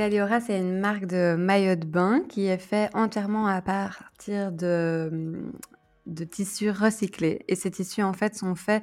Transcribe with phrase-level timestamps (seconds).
[0.00, 5.42] Caliora, c'est une marque de maillot de bain qui est fait entièrement à partir de,
[6.06, 7.44] de tissus recyclés.
[7.48, 8.82] Et ces tissus, en fait, sont faits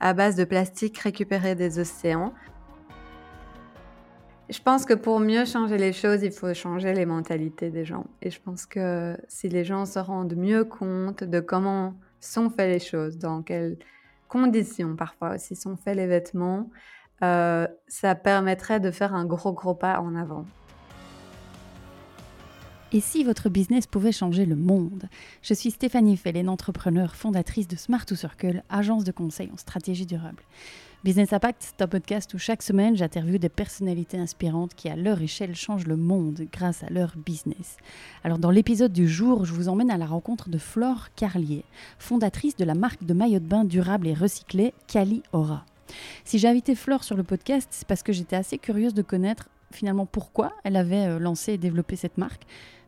[0.00, 2.32] à base de plastique récupéré des océans.
[4.48, 8.06] Je pense que pour mieux changer les choses, il faut changer les mentalités des gens.
[8.22, 12.70] Et je pense que si les gens se rendent mieux compte de comment sont faites
[12.70, 13.76] les choses, dans quelles
[14.28, 16.70] conditions parfois aussi sont faits les vêtements,
[17.24, 20.44] euh, ça permettrait de faire un gros gros pas en avant.
[22.92, 25.08] Et si votre business pouvait changer le monde?
[25.42, 30.06] Je suis Stéphanie Fellen, entrepreneur, fondatrice de Smart to Circle, agence de conseil en stratégie
[30.06, 30.44] durable.
[31.02, 35.20] Business Impact, c'est un podcast où chaque semaine j'interviewe des personnalités inspirantes qui, à leur
[35.20, 37.78] échelle, changent le monde grâce à leur business.
[38.22, 41.64] Alors, dans l'épisode du jour, je vous emmène à la rencontre de Flore Carlier,
[41.98, 45.64] fondatrice de la marque de maillot de bain durable et recyclé Cali Aura.
[46.24, 49.48] Si j'ai invité Flore sur le podcast, c'est parce que j'étais assez curieuse de connaître
[49.70, 52.42] finalement pourquoi elle avait euh, lancé et développé cette marque,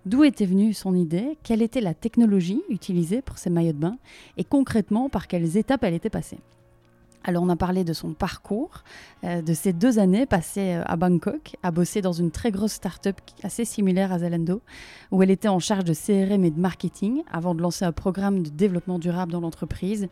[0.07, 3.99] d'où était venue son idée, quelle était la technologie utilisée pour ces maillots de bain
[4.37, 6.39] et concrètement par quelles étapes elle était passée.
[7.29, 8.85] Alors on a parlé de son parcours,
[9.25, 12.75] euh, de ces deux années passées euh, à Bangkok, à bosser dans une très grosse
[12.75, 14.63] start-up assez similaire à Zalando,
[15.11, 18.45] où elle était en charge de CRM et de marketing avant de lancer un programme
[18.45, 20.07] de développement durable dans l'entreprise.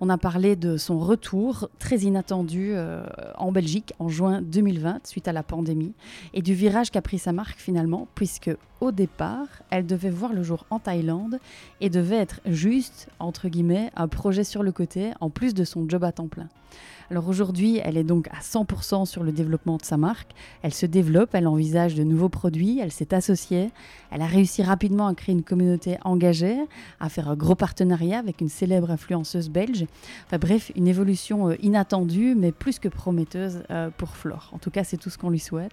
[0.00, 3.04] On a parlé de son retour très inattendu euh,
[3.36, 5.92] en Belgique en juin 2020 suite à la pandémie
[6.34, 10.42] et du virage qu'a pris sa marque finalement, puisque au départ, elle devait voir le
[10.42, 11.40] jour en Thaïlande
[11.80, 15.88] et devait être juste, entre guillemets, un projet sur le côté, en plus de son
[15.88, 16.47] job à temps plein.
[16.48, 16.97] 嗯。
[17.10, 20.32] Alors aujourd'hui, elle est donc à 100% sur le développement de sa marque.
[20.60, 23.70] Elle se développe, elle envisage de nouveaux produits, elle s'est associée.
[24.10, 26.58] Elle a réussi rapidement à créer une communauté engagée,
[27.00, 29.86] à faire un gros partenariat avec une célèbre influenceuse belge.
[30.26, 34.50] Enfin, bref, une évolution euh, inattendue, mais plus que prometteuse euh, pour Flore.
[34.52, 35.72] En tout cas, c'est tout ce qu'on lui souhaite.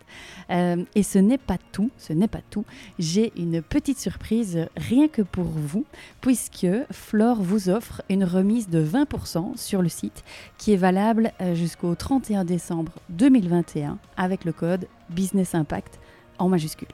[0.51, 2.63] Euh, et ce n'est pas tout, ce n'est pas tout.
[2.97, 5.85] J'ai une petite surprise rien que pour vous,
[6.21, 10.23] puisque Flore vous offre une remise de 20% sur le site
[10.57, 15.99] qui est valable euh, jusqu'au 31 décembre 2021 avec le code Business Impact
[16.37, 16.89] en majuscule.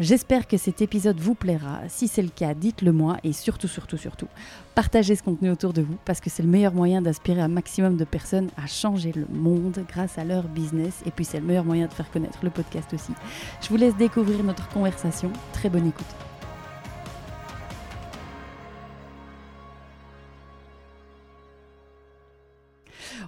[0.00, 1.80] J'espère que cet épisode vous plaira.
[1.88, 4.28] Si c'est le cas, dites-le moi et surtout, surtout, surtout,
[4.74, 7.98] partagez ce contenu autour de vous parce que c'est le meilleur moyen d'inspirer un maximum
[7.98, 11.66] de personnes à changer le monde grâce à leur business et puis c'est le meilleur
[11.66, 13.12] moyen de faire connaître le podcast aussi.
[13.60, 15.30] Je vous laisse découvrir notre conversation.
[15.52, 16.29] Très bonne écoute.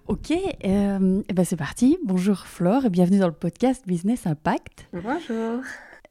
[0.09, 1.97] Ok, euh, eh ben c'est parti.
[2.05, 4.89] Bonjour Flore et bienvenue dans le podcast Business Impact.
[4.93, 5.63] Bonjour.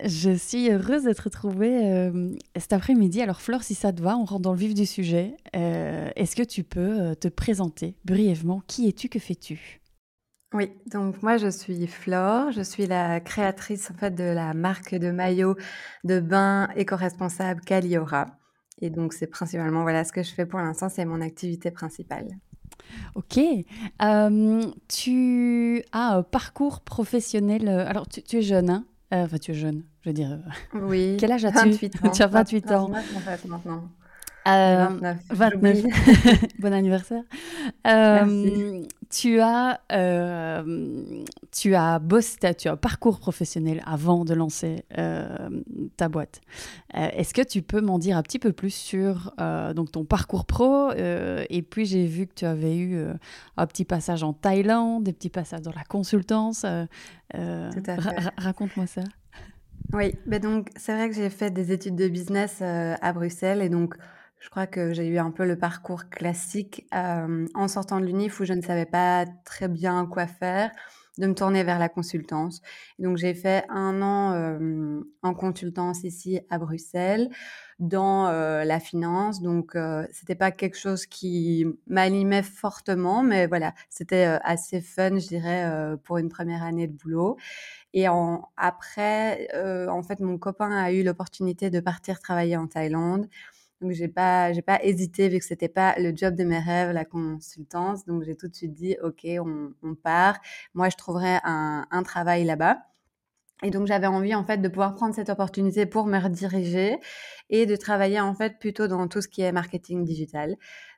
[0.03, 3.21] Je suis heureuse d'être retrouvée euh, cet après-midi.
[3.21, 5.35] Alors Flore, si ça te va, on rentre dans le vif du sujet.
[5.57, 8.61] Euh, est-ce que tu peux te présenter brièvement?
[8.65, 9.09] Qui es-tu?
[9.09, 9.81] Que fais-tu?
[10.53, 14.95] Oui, donc moi je suis Flore, je suis la créatrice en fait de la marque
[14.95, 15.55] de maillot
[16.05, 18.37] de bain éco-responsable Caliora.
[18.81, 22.29] Et donc c'est principalement voilà ce que je fais pour l'instant, c'est mon activité principale.
[23.15, 23.39] Ok.
[24.01, 27.67] Euh, tu as un parcours professionnel.
[27.67, 30.39] Euh, alors, tu, es jeune, hein euh, Enfin, tu es jeune, je veux dire.
[30.73, 31.15] Oui.
[31.19, 31.71] Quel âge as-tu?
[31.71, 32.09] 28 ans.
[32.09, 32.91] tu as 28 ans.
[32.91, 33.45] En fait,
[34.45, 35.17] maintenant.
[35.29, 35.83] 29.
[35.83, 36.59] 29.
[36.59, 37.23] bon anniversaire.
[37.85, 44.85] Merci tu as, euh, tu as bossé, tu as un parcours professionnel avant de lancer
[44.97, 45.49] euh,
[45.97, 46.41] ta boîte.
[46.95, 49.33] Euh, est-ce que tu peux m'en dire un petit peu plus sur
[49.75, 53.03] donc ton parcours pro Et puis j'ai vu que tu avais eu
[53.57, 56.65] un petit passage en Thaïlande, des petits passages dans la consultance.
[58.37, 59.01] Raconte-moi ça.
[59.93, 63.69] Oui, ben donc c'est vrai que j'ai fait des études de business à Bruxelles et
[63.69, 63.95] donc
[64.41, 68.39] je crois que j'ai eu un peu le parcours classique euh, en sortant de l'UNIF
[68.39, 70.71] où je ne savais pas très bien quoi faire,
[71.19, 72.61] de me tourner vers la consultance.
[72.97, 77.29] donc j'ai fait un an euh, en consultance ici à Bruxelles
[77.77, 79.43] dans euh, la finance.
[79.43, 79.77] Donc
[80.11, 86.17] c'était pas quelque chose qui m'animait fortement, mais voilà, c'était assez fun, je dirais, pour
[86.17, 87.37] une première année de boulot.
[87.93, 89.49] Et en, après,
[89.89, 93.27] en fait, mon copain a eu l'opportunité de partir travailler en Thaïlande.
[93.81, 96.91] Donc j'ai pas j'ai pas hésité vu que c'était pas le job de mes rêves
[96.91, 98.05] la consultance.
[98.05, 100.39] Donc j'ai tout de suite dit ok on, part.
[100.73, 102.77] Moi je trouverai un, un travail là-bas.
[103.63, 106.97] Et donc j'avais envie en fait de pouvoir prendre cette opportunité pour me rediriger
[107.49, 110.55] et de travailler en fait plutôt dans tout ce qui est marketing digital.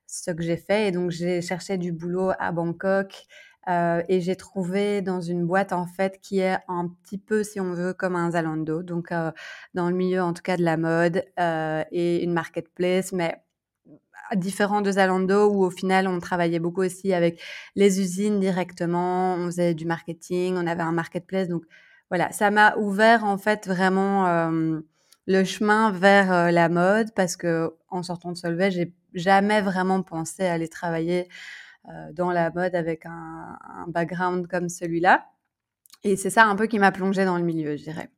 [0.07, 3.25] Ce que j'ai fait et donc j'ai cherché du boulot à Bangkok,
[3.69, 7.59] euh, et j'ai trouvé dans une boîte en fait qui est un petit peu, si
[7.59, 9.31] on veut, comme un Zalando, donc euh,
[9.73, 13.41] dans le milieu en tout cas de la mode euh, et une marketplace, mais
[14.35, 17.41] différent de Zalando où au final on travaillait beaucoup aussi avec
[17.75, 21.63] les usines directement, on faisait du marketing, on avait un marketplace, donc
[22.09, 24.51] voilà, ça m'a ouvert en fait vraiment
[25.25, 30.45] le chemin vers la mode parce que en sortant de Solvay, j'ai jamais vraiment pensé
[30.45, 31.27] aller travailler
[32.13, 35.25] dans la mode avec un, un background comme celui-là.
[36.03, 38.09] Et c'est ça un peu qui m'a plongée dans le milieu, je dirais.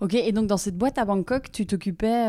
[0.00, 2.26] Ok, et donc dans cette boîte à Bangkok, tu t'occupais,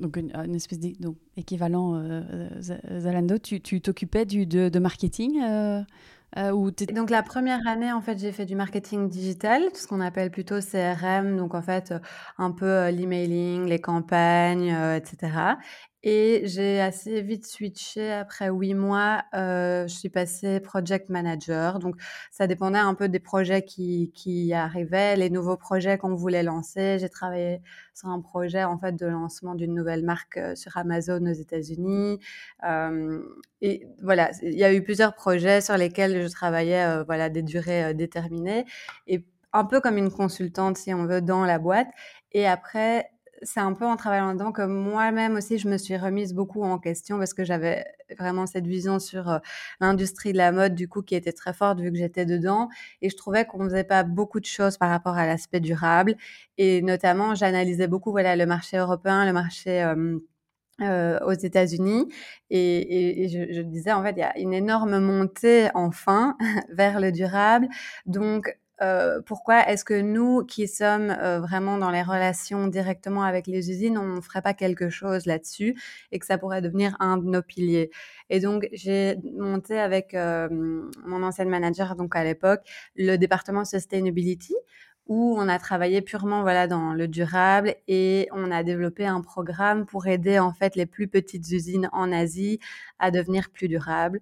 [0.00, 2.22] donc une, espèce d'équivalent
[2.60, 5.84] Zalando, tu t'occupais de, de, marketing
[6.36, 10.30] euh, donc la première année, en fait, j'ai fait du marketing digital, ce qu'on appelle
[10.30, 11.98] plutôt CRM, donc en fait euh,
[12.38, 15.56] un peu euh, l'emailing, les campagnes, etc.
[16.06, 19.24] Et j'ai assez vite switché après huit mois.
[19.32, 21.78] je suis passée project manager.
[21.78, 21.96] Donc,
[22.30, 26.98] ça dépendait un peu des projets qui, qui arrivaient, les nouveaux projets qu'on voulait lancer.
[27.00, 27.62] J'ai travaillé
[27.94, 32.20] sur un projet en fait de lancement d'une nouvelle marque sur Amazon aux États-Unis.
[33.62, 37.94] et voilà, il y a eu plusieurs projets sur lesquels je travaillais, voilà, des durées
[37.94, 38.66] déterminées
[39.06, 39.24] et
[39.54, 41.88] un peu comme une consultante si on veut dans la boîte.
[42.32, 43.08] Et après,
[43.42, 46.78] c'est un peu en travaillant dedans que moi-même aussi, je me suis remise beaucoup en
[46.78, 47.84] question parce que j'avais
[48.18, 49.38] vraiment cette vision sur euh,
[49.80, 52.68] l'industrie de la mode, du coup, qui était très forte vu que j'étais dedans.
[53.02, 56.16] Et je trouvais qu'on faisait pas beaucoup de choses par rapport à l'aspect durable.
[56.58, 59.82] Et notamment, j'analysais beaucoup, voilà, le marché européen, le marché
[60.80, 62.08] euh, aux États-Unis
[62.50, 66.36] et, et, je, je, disais en fait il y a une énorme montée enfin
[66.72, 67.68] vers le durable
[68.06, 73.46] donc euh, pourquoi est-ce que nous, qui sommes euh, vraiment dans les relations directement avec
[73.46, 75.74] les usines, on ne ferait pas quelque chose là-dessus
[76.12, 77.90] et que ça pourrait devenir un de nos piliers?
[78.30, 80.48] Et donc, j'ai monté avec euh,
[81.06, 82.60] mon ancienne manager, donc à l'époque,
[82.96, 84.54] le département Sustainability
[85.06, 89.84] où on a travaillé purement voilà dans le durable et on a développé un programme
[89.84, 92.58] pour aider en fait les plus petites usines en Asie
[92.98, 94.20] à devenir plus durables.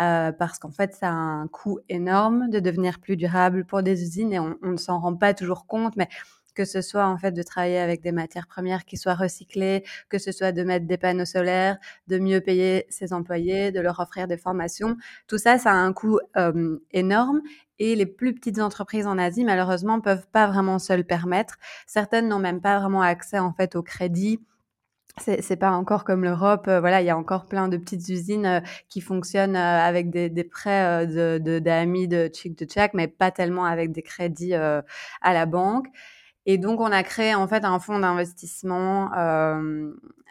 [0.00, 4.02] Euh, parce qu'en fait, ça a un coût énorme de devenir plus durable pour des
[4.02, 6.08] usines et on, ne s'en rend pas toujours compte, mais
[6.54, 10.18] que ce soit en fait de travailler avec des matières premières qui soient recyclées, que
[10.18, 11.78] ce soit de mettre des panneaux solaires,
[12.08, 14.96] de mieux payer ses employés, de leur offrir des formations,
[15.28, 17.40] tout ça, ça a un coût euh, énorme
[17.78, 21.56] et les plus petites entreprises en Asie, malheureusement, peuvent pas vraiment se le permettre.
[21.86, 24.40] Certaines n'ont même pas vraiment accès en fait au crédit
[25.18, 26.66] c'est pas encore comme l'Europe.
[26.68, 30.10] Euh, voilà, il y a encore plein de petites usines euh, qui fonctionnent euh, avec
[30.10, 34.54] des, des prêts de d'amis de, chic de tchèque, mais pas tellement avec des crédits
[34.54, 34.82] à
[35.22, 35.86] la banque.
[36.46, 39.10] Et donc, on a créé en fait un fonds d'investissement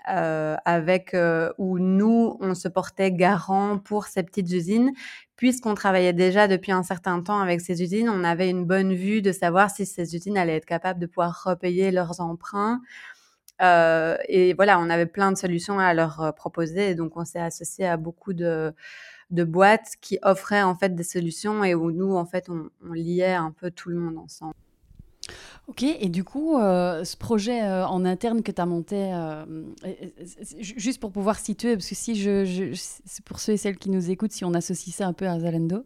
[0.05, 1.15] avec
[1.57, 4.91] où nous on se portait garant pour ces petites usines,
[5.35, 8.09] puisqu'on travaillait déjà depuis un certain temps avec ces usines.
[8.09, 11.43] On avait une bonne vue de savoir si ces usines allaient être capables de pouvoir
[11.45, 12.81] repayer leurs emprunts.
[13.61, 16.95] Euh, et voilà, on avait plein de solutions à leur euh, proposer.
[16.95, 18.73] Donc, on s'est associé à beaucoup de,
[19.29, 23.51] boîtes qui offraient en fait des solutions et où nous, en fait, on, liait un
[23.51, 24.53] peu tout le monde ensemble.
[25.67, 29.13] Ok, et du coup, euh, ce projet en interne que tu as monté,
[30.59, 32.73] juste pour pouvoir situer, parce que si je,
[33.23, 35.85] pour ceux et celles qui nous écoutent, si on associe ça un peu à Zalendo,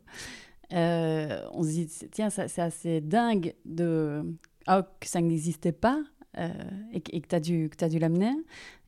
[0.71, 4.23] on se dit, tiens, c'est assez dingue de,
[4.67, 6.01] oh, que ça n'existait pas,
[6.37, 6.49] euh,
[6.93, 8.31] et, que tu as dû, dû l'amener.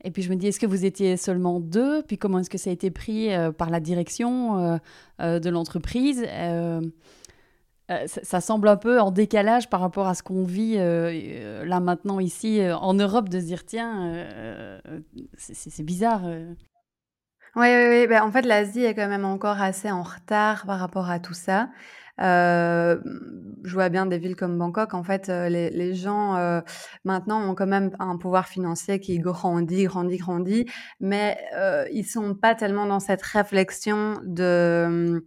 [0.04, 2.02] Et puis je me dis, est-ce que vous étiez seulement deux?
[2.02, 4.78] Puis comment est-ce que ça a été pris euh, par la direction
[5.20, 6.26] euh, de l'entreprise?
[8.06, 12.60] Ça, semble un peu en décalage par rapport à ce qu'on vit là maintenant ici
[12.70, 14.12] en Europe, de se dire, tiens,
[15.38, 16.22] c'est bizarre.
[17.56, 18.06] Oui, oui, oui.
[18.06, 21.32] Ben, en fait, l'Asie est quand même encore assez en retard par rapport à tout
[21.32, 21.70] ça.
[22.20, 22.98] Euh,
[23.64, 26.60] je vois bien des villes comme Bangkok, en fait, euh, les, les gens euh,
[27.04, 30.66] maintenant ont quand même un pouvoir financier qui grandit, grandit, grandit,
[31.00, 35.24] mais euh, ils sont pas tellement dans cette réflexion de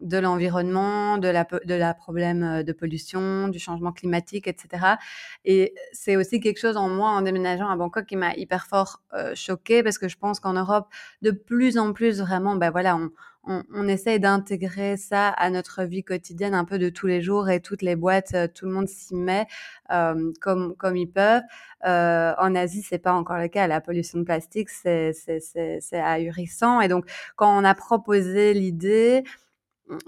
[0.00, 4.96] de l'environnement, de la, de la problème euh, de pollution, du changement climatique, etc.
[5.44, 9.00] Et c'est aussi quelque chose en moi, en déménageant à Bangkok, qui m'a hyper fort
[9.14, 10.88] euh, choquée parce que je pense qu'en Europe,
[11.22, 13.10] de plus en plus, vraiment, ben voilà, on,
[13.44, 17.50] on, on essaye d'intégrer ça à notre vie quotidienne un peu de tous les jours
[17.50, 19.46] et toutes les boîtes, euh, tout le monde s'y met
[19.92, 21.42] euh, comme comme ils peuvent.
[21.86, 23.66] Euh, en Asie, c'est pas encore le cas.
[23.66, 26.80] La pollution de plastique, c'est c'est ahurissant.
[26.80, 27.06] Et donc,
[27.36, 29.24] quand on a proposé l'idée,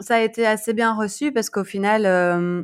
[0.00, 2.62] ça a été assez bien reçu parce qu'au final, euh,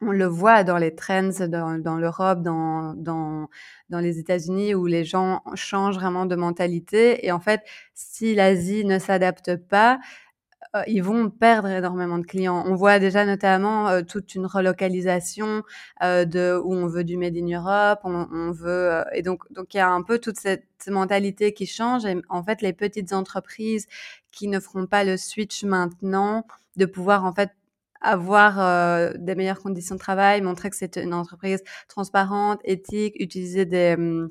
[0.00, 3.48] on le voit dans les trends dans, dans l'Europe, dans, dans,
[3.90, 7.26] dans les États-Unis où les gens changent vraiment de mentalité.
[7.26, 7.62] Et en fait,
[7.94, 9.98] si l'Asie ne s'adapte pas,
[10.76, 12.62] euh, ils vont perdre énormément de clients.
[12.66, 15.62] On voit déjà notamment euh, toute une relocalisation
[16.02, 19.72] euh, de où on veut du made in Europe, on, on veut et donc donc
[19.74, 23.12] il y a un peu toute cette mentalité qui change et en fait les petites
[23.14, 23.86] entreprises
[24.30, 27.50] qui ne feront pas le switch maintenant de pouvoir en fait
[28.00, 33.96] avoir des meilleures conditions de travail, montrer que c'est une entreprise transparente, éthique, utiliser des
[33.96, 34.28] mmh,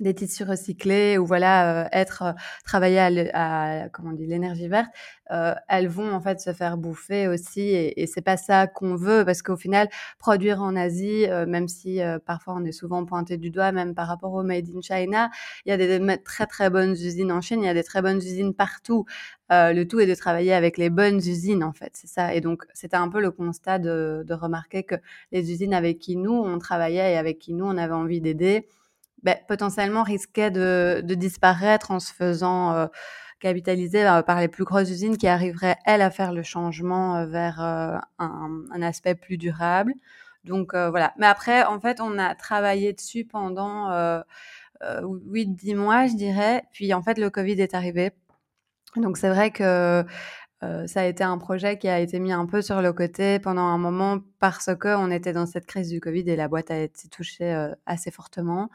[0.00, 2.32] des tissus recyclés ou voilà euh, être euh,
[2.64, 4.90] travailler à, à, comment on dit l'énergie verte
[5.32, 8.94] euh, elles vont en fait se faire bouffer aussi et, et c'est pas ça qu'on
[8.94, 9.88] veut parce qu'au final
[10.18, 13.94] produire en Asie euh, même si euh, parfois on est souvent pointé du doigt même
[13.94, 15.30] par rapport au made in China
[15.64, 17.84] il y a des, des très très bonnes usines en Chine il y a des
[17.84, 19.04] très bonnes usines partout.
[19.50, 22.34] Le tout est de travailler avec les bonnes usines en fait c'est ça.
[22.34, 24.96] Et donc c'était un peu le constat de, de remarquer que
[25.32, 28.66] les usines avec qui nous on travaillait et avec qui nous on avait envie d'aider
[29.22, 32.86] ben, potentiellement risquait de, de, disparaître en se faisant euh,
[33.40, 37.26] capitaliser euh, par les plus grosses usines qui arriveraient, elles, à faire le changement euh,
[37.26, 39.94] vers euh, un, un, aspect plus durable.
[40.44, 41.12] Donc euh, voilà.
[41.18, 43.90] Mais après, en fait, on a travaillé dessus pendant
[44.82, 46.62] 8-10 mois, je dirais.
[46.72, 48.12] Puis en fait, le Covid est arrivé.
[48.96, 50.04] Donc c'est vrai que
[50.62, 53.38] euh, ça a été un projet qui a été mis un peu sur le côté
[53.38, 56.70] pendant un moment parce que on était dans cette crise du Covid et la boîte
[56.70, 58.70] a été touchée euh, assez fortement.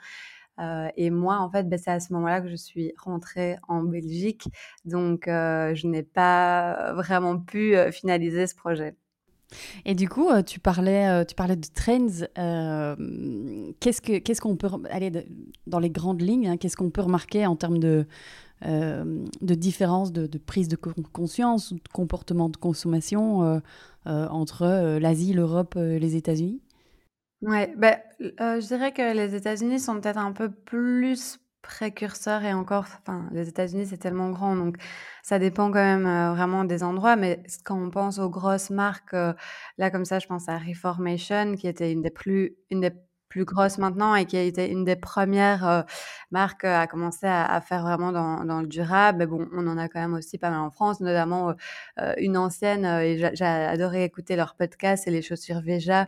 [0.60, 3.82] Euh, et moi, en fait, ben, c'est à ce moment-là que je suis rentrée en
[3.84, 4.48] Belgique,
[4.86, 8.94] donc je n'ai pas vraiment pu finaliser ce projet.
[9.86, 12.28] Et du coup, tu parlais, tu parlais de trends.
[13.80, 15.12] qu'est-ce que, qu'est-ce qu'on peut aller
[15.66, 18.06] dans les grandes lignes hein, Qu'est-ce qu'on peut remarquer en termes de
[18.66, 23.60] euh, de différence de, prise de conscience ou de comportement de consommation euh,
[24.08, 26.62] euh, entre l'Asie, l'Europe, euh, les États-Unis?
[27.42, 32.86] Ouais, ben, je dirais que les États-Unis sont peut-être un peu plus précurseurs et encore,
[33.00, 34.78] enfin, les États-Unis c'est tellement grand, donc
[35.24, 37.16] ça dépend quand même vraiment des endroits.
[37.16, 41.68] Mais quand on pense aux grosses marques, là comme ça, je pense à Reformation qui
[41.68, 42.92] était une des plus, une des
[43.32, 45.82] plus grosse maintenant et qui a été une des premières euh,
[46.32, 49.20] marques à commencer à, faire vraiment dans, le durable.
[49.20, 51.56] Mais bon, on en a quand même aussi pas mal en France, notamment
[52.00, 56.08] euh, une ancienne, euh, et j'ai adoré écouter leur podcast, c'est les chaussures Veja.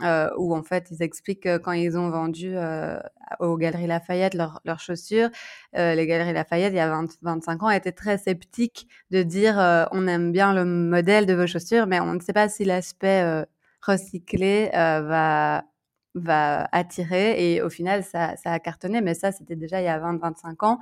[0.00, 2.98] Euh, où en fait ils expliquent que quand ils ont vendu euh,
[3.40, 5.28] aux Galeries Lafayette leurs leur chaussures,
[5.76, 9.56] euh, les Galeries Lafayette il y a 20, 25 ans étaient très sceptiques de dire
[9.92, 13.44] on aime bien le modèle de vos chaussures, mais on ne sait pas si l'aspect
[13.82, 15.64] recyclé va
[16.14, 19.88] va attirer et au final ça, ça a cartonné mais ça c'était déjà il y
[19.88, 20.78] a 20-25 ans.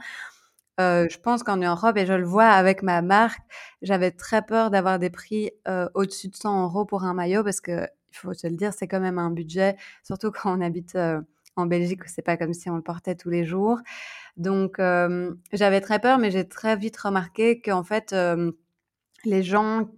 [0.81, 3.43] Euh, je pense qu'en Europe et je le vois avec ma marque
[3.83, 7.61] j'avais très peur d'avoir des prix euh, au-dessus de 100 euros pour un maillot parce
[7.61, 7.83] que
[8.13, 11.21] il faut se le dire c'est quand même un budget surtout quand on habite euh,
[11.57, 13.79] en Belgique c'est pas comme si on le portait tous les jours.
[14.37, 14.79] Donc
[15.53, 18.15] j'avais très peur mais j'ai très vite remarqué qu'en fait
[19.25, 19.91] les gens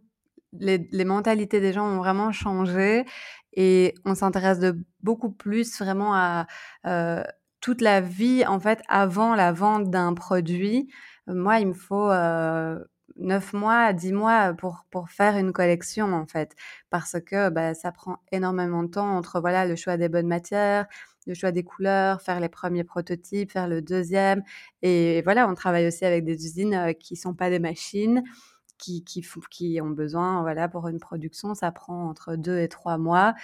[0.59, 3.05] les mentalités des gens ont vraiment changé
[3.52, 6.47] et on s'intéresse de beaucoup plus vraiment à
[6.87, 7.23] euh,
[7.61, 10.90] toute la vie en fait avant la vente d'un produit.
[11.26, 12.78] Moi, il me faut euh,
[13.16, 16.54] 9 mois, 10 mois pour, pour faire une collection en fait,
[16.90, 20.87] parce que bah, ça prend énormément de temps entre voilà le choix des bonnes matières,
[21.26, 24.42] le choix des couleurs, faire les premiers prototypes, faire le deuxième,
[24.82, 28.23] et voilà, on travaille aussi avec des usines euh, qui sont pas des machines
[28.83, 32.99] qui, qui, qui, ont besoin, voilà, pour une production, ça prend entre deux et trois
[32.99, 33.35] mois,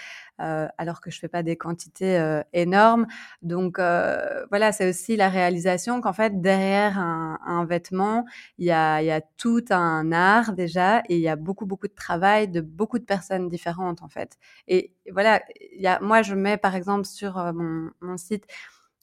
[0.41, 3.07] euh, alors que je fais pas des quantités euh, énormes.
[3.43, 8.25] Donc euh, voilà, c'est aussi la réalisation qu'en fait derrière un, un vêtement,
[8.59, 11.87] il y a, y a tout un art déjà, et il y a beaucoup beaucoup
[11.87, 14.39] de travail de beaucoup de personnes différentes en fait.
[14.67, 15.41] Et voilà,
[15.73, 18.45] il y a, moi je mets par exemple sur euh, mon, mon site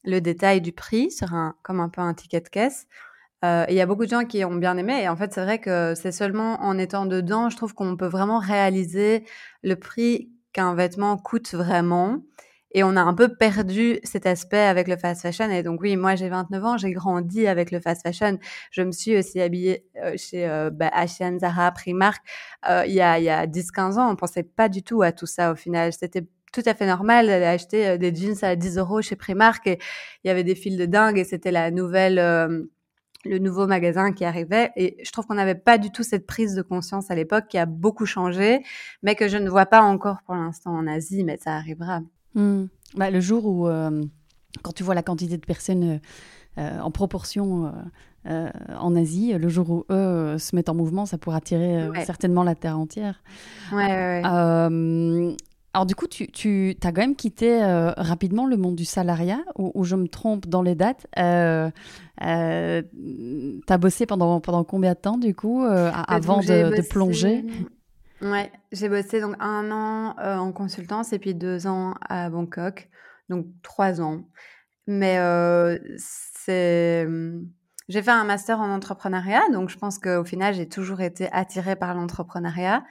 [0.04, 2.88] le détail du prix sur un comme un peu un ticket de caisse.
[3.44, 5.04] Euh, il y a beaucoup de gens qui ont bien aimé.
[5.04, 8.08] Et en fait, c'est vrai que c'est seulement en étant dedans, je trouve qu'on peut
[8.08, 9.26] vraiment réaliser
[9.64, 12.22] le prix qu'un vêtement coûte vraiment.
[12.72, 15.50] Et on a un peu perdu cet aspect avec le fast fashion.
[15.50, 18.38] Et donc oui, moi j'ai 29 ans, j'ai grandi avec le fast fashion.
[18.72, 22.22] Je me suis aussi habillée euh, chez euh, H&M, Zara, Primark
[22.86, 25.26] il y a, il y a 10-15 ans, on pensait pas du tout à tout
[25.26, 25.94] ça au final.
[25.94, 29.66] C'était tout à fait normal d'aller acheter des jeans à 10 euros chez Primark.
[29.68, 29.80] Et
[30.24, 32.20] il y avait des fils de dingue et c'était la nouvelle
[33.26, 34.72] le nouveau magasin qui arrivait.
[34.76, 37.58] Et je trouve qu'on n'avait pas du tout cette prise de conscience à l'époque qui
[37.58, 38.64] a beaucoup changé,
[39.04, 42.02] mais que je ne vois pas encore pour l'instant en Asie, mais ça arrivera.
[42.36, 42.66] Mmh.
[42.96, 44.04] Bah, le jour où, euh,
[44.62, 46.00] quand tu vois la quantité de personnes
[46.58, 47.74] euh, en proportion
[48.28, 52.06] euh, en Asie, le jour où eux se mettent en mouvement, ça pourra attirer ouais.
[52.06, 53.22] certainement la Terre entière.
[53.72, 55.36] Ouais, ouais, ouais.
[55.76, 59.42] Alors du coup, tu, tu as quand même quitté euh, rapidement le monde du salariat,
[59.58, 61.06] où, où, je me trompe dans les dates.
[61.20, 61.70] Euh,
[62.24, 66.70] euh, tu as bossé pendant, pendant combien de temps, du coup, euh, avant donc, de,
[66.70, 66.82] bossé...
[66.82, 67.46] de, plonger?
[68.22, 72.90] Ouais, j'ai bossé donc un an en consultance et puis deux ans à Bangkok,
[73.28, 74.22] donc trois ans.
[74.88, 75.18] Mais
[75.98, 77.06] c'est...
[77.90, 81.76] J'ai fait un master en entrepreneuriat, donc je pense qu'au final, j'ai toujours été attirée
[81.76, 82.86] par l'entrepreneuriat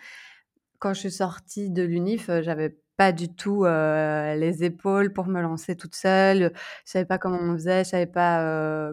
[0.85, 5.77] quand je suis sortie de l'UNIF, j'avais pas du tout, les épaules pour me lancer
[5.77, 6.53] toute seule.
[6.85, 8.93] Je savais pas comment on faisait, je savais pas,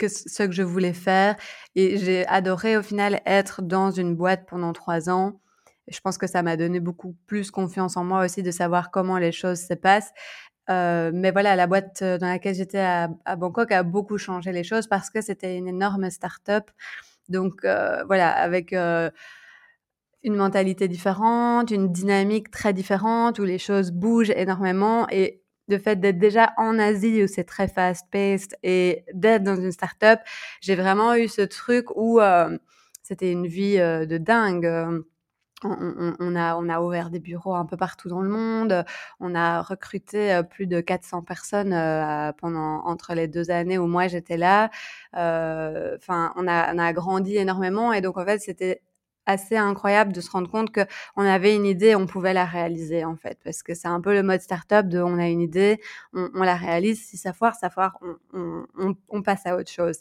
[0.00, 1.36] ce que je voulais faire
[1.74, 5.40] et j'ai adoré au final être dans une boîte pendant trois ans.
[5.88, 9.18] Je pense que ça m'a donné beaucoup plus confiance en moi aussi de savoir comment
[9.18, 10.12] les choses se passent.
[10.70, 14.86] Euh, mais voilà, la boîte dans laquelle j'étais à, Bangkok a beaucoup changé les choses
[14.86, 16.70] parce que c'était une énorme start-up.
[17.28, 19.10] Donc euh, voilà, avec euh,
[20.24, 26.00] une mentalité différente, une dynamique très différente où les choses bougent énormément et le fait
[26.00, 30.20] d'être déjà en Asie où c'est très fast-paced et d'être dans une start-up,
[30.60, 32.56] j'ai vraiment eu ce truc où euh,
[33.02, 35.04] c'était une vie euh, de dingue.
[35.66, 38.84] On, a, on a ouvert des bureaux un peu partout dans le monde.
[39.18, 41.70] On a recruté euh, plus de 400 personnes
[42.38, 44.70] pendant entre les deux années où moi j'étais là.
[45.14, 48.82] Enfin, on a, on a grandi énormément et donc en fait c'était
[49.26, 50.82] assez incroyable de se rendre compte que
[51.16, 54.12] on avait une idée, on pouvait la réaliser en fait, parce que c'est un peu
[54.12, 55.80] le mode startup de on a une idée,
[56.12, 57.98] on, la réalise, si ça foire, ça foire,
[58.32, 59.98] on, on, on passe à autre chose.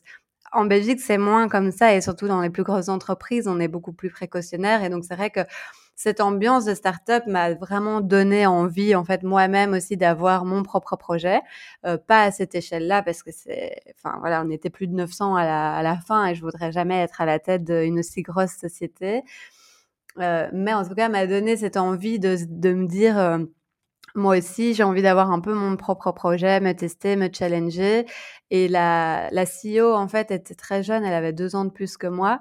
[0.52, 3.68] En Belgique, c'est moins comme ça et surtout dans les plus grosses entreprises, on est
[3.68, 5.42] beaucoup plus précautionnaire et donc c'est vrai que
[5.96, 10.96] cette ambiance de start-up m'a vraiment donné envie, en fait, moi-même aussi d'avoir mon propre
[10.96, 11.42] projet.
[11.86, 15.36] Euh, pas à cette échelle-là, parce que c'est, enfin, voilà, on était plus de 900
[15.36, 18.22] à la, à la fin et je voudrais jamais être à la tête d'une aussi
[18.22, 19.24] grosse société.
[20.20, 23.40] Euh, mais en tout cas, m'a donné cette envie de, de me dire, euh,
[24.16, 28.06] moi aussi, j'ai envie d'avoir un peu mon propre projet, me tester, me challenger.
[28.52, 31.98] Et la, la CEO, en fait, était très jeune, elle avait deux ans de plus
[31.98, 32.40] que moi,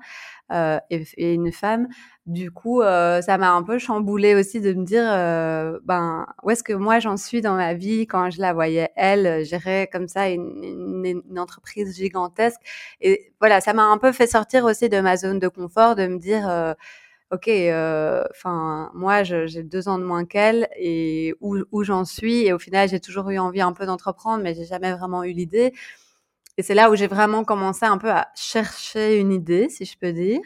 [0.53, 1.89] euh, et, une femme.
[2.27, 6.51] Du coup, euh, ça m'a un peu chamboulé aussi de me dire, euh, ben, où
[6.51, 8.07] est-ce que moi j'en suis dans ma vie?
[8.07, 12.61] Quand je la voyais, elle, gérer comme ça une, entreprise gigantesque.
[13.01, 16.07] Et voilà, ça m'a un peu fait sortir aussi de ma zone de confort, de
[16.07, 16.75] me dire
[17.33, 17.49] ok,
[18.31, 22.47] enfin, moi, j'ai deux ans de moins qu'elle et où, où j'en suis.
[22.47, 25.33] Et au final, j'ai toujours eu envie un peu d'entreprendre, mais j'ai jamais vraiment eu
[25.33, 25.73] l'idée.
[26.59, 29.97] Et c'est là où j'ai vraiment commencé un peu à chercher une idée, si je
[29.99, 30.41] peux dire.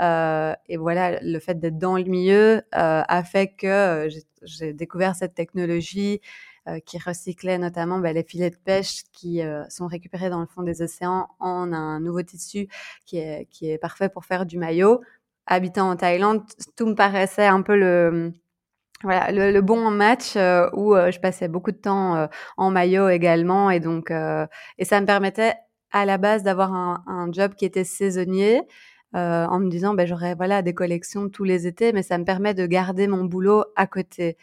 [0.00, 4.10] Euh, et voilà, le fait d'être dans le milieu euh, a fait que euh,
[4.42, 6.20] j'ai découvert cette technologie
[6.68, 10.46] euh, qui recyclait notamment bah, les filets de pêche qui euh, sont récupérés dans le
[10.46, 12.68] fond des océans en un nouveau tissu
[13.06, 15.00] qui est, qui est parfait pour faire du maillot
[15.46, 16.42] habitant en Thaïlande,
[16.76, 18.32] tout me paraissait un peu le
[19.02, 22.70] voilà le, le bon match euh, où euh, je passais beaucoup de temps euh, en
[22.70, 25.54] maillot également et donc et ça me permettait
[25.92, 28.62] à la base d'avoir un, un, job qui était saisonnier
[29.12, 32.52] en me disant ben j'aurais voilà des collections tous les étés mais ça me permet
[32.52, 34.36] de garder mon boulot à côté.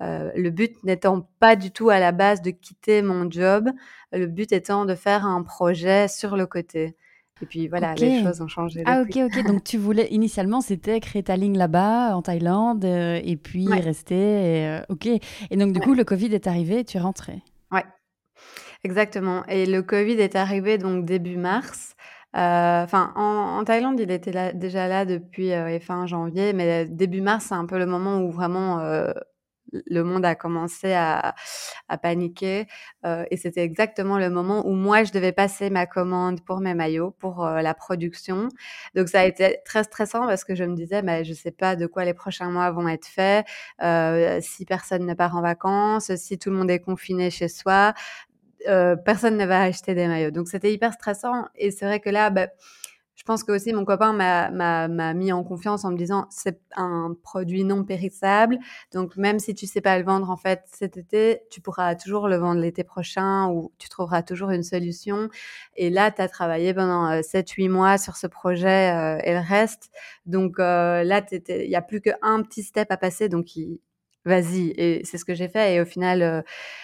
[0.00, 3.68] le but n'étant pas du tout à la base de quitter mon job,
[4.12, 6.96] le but étant de faire un projet sur le côté.
[7.42, 8.06] Et puis voilà, okay.
[8.06, 8.82] les choses ont changé.
[8.86, 9.46] Ah ok, ok.
[9.46, 13.80] Donc tu voulais, initialement, c'était créer ta ligne là-bas, en Thaïlande, euh, et puis ouais.
[13.80, 14.14] rester.
[14.14, 15.06] Et, euh, ok.
[15.06, 15.84] Et donc du ouais.
[15.84, 17.42] coup, le Covid est arrivé et tu es rentrée.
[17.72, 17.84] Ouais,
[18.84, 19.44] exactement.
[19.46, 21.96] Et le Covid est arrivé donc début mars.
[22.36, 25.50] Euh, enfin, en, en, Thaïlande, il était là, déjà là depuis
[25.80, 28.78] fin janvier, mais début mars, c'est un peu le moment où vraiment
[29.72, 31.34] le monde a commencé à,
[32.02, 32.66] paniquer
[33.04, 36.74] euh, et c'était exactement le moment où moi je devais passer ma commande pour mes
[36.74, 38.48] maillots pour euh, la production.
[38.94, 41.76] Donc ça a été très stressant parce que je me disais mais je sais pas
[41.76, 43.46] de quoi les prochains mois vont être faits
[43.82, 47.94] euh, si personne ne part en vacances si tout le monde est confiné chez soi
[49.04, 50.30] personne ne va acheter des maillots.
[50.30, 52.46] Donc c'était hyper stressant et c'est vrai que là bah,
[53.22, 57.14] je pense que aussi mon copain m'a mis en confiance en me disant c'est un
[57.22, 58.58] produit non périssable,
[58.92, 62.26] donc même si tu sais pas le vendre en fait cet été, tu pourras toujours
[62.26, 65.28] le vendre l'été prochain ou tu trouveras toujours une solution.
[65.76, 69.92] Et là, tu as travaillé pendant 7-8 mois sur ce projet euh, et le reste.
[70.26, 73.46] Donc euh, là, il n'y a plus qu'un petit step à passer, donc
[74.24, 74.72] vas-y.
[74.76, 76.42] Et c'est ce que j'ai fait et au final, euh,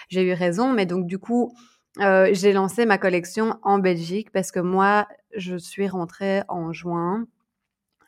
[0.09, 0.73] j'ai eu raison.
[0.73, 1.53] Mais donc du coup,
[2.01, 7.27] euh, j'ai lancé ma collection en Belgique parce que moi, je suis rentrée en juin.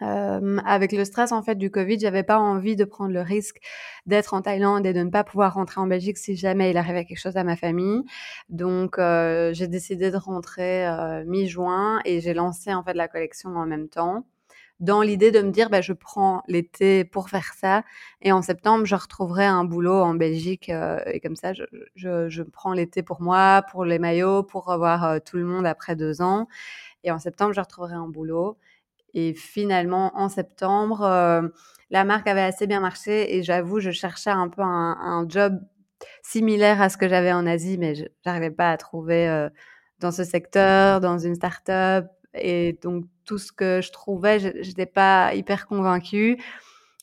[0.03, 3.59] Euh, avec le stress en fait du Covid, j'avais pas envie de prendre le risque
[4.07, 7.05] d'être en Thaïlande et de ne pas pouvoir rentrer en Belgique si jamais il arrivait
[7.05, 8.03] quelque chose à ma famille.
[8.49, 13.51] Donc euh, j'ai décidé de rentrer euh, mi-juin et j'ai lancé en fait la collection
[13.57, 14.25] en même temps
[14.81, 17.85] dans l'idée de me dire bah, je prends l'été pour faire ça
[18.23, 21.65] et en septembre je retrouverai un boulot en Belgique euh, et comme ça je,
[21.95, 25.67] je, je prends l'été pour moi, pour les maillots, pour revoir euh, tout le monde
[25.67, 26.49] après deux ans
[27.05, 28.57] et en septembre je retrouverai un boulot
[29.13, 31.43] et finalement en septembre euh,
[31.91, 35.61] la marque avait assez bien marché et j'avoue je cherchais un peu un, un, job
[36.23, 39.49] similaire à ce que j'avais en Asie mais je n'arrivais pas à trouver
[39.99, 44.87] dans ce secteur, dans une start-up et donc tout ce que je trouvais, je n'étais
[44.87, 46.37] pas hyper convaincue.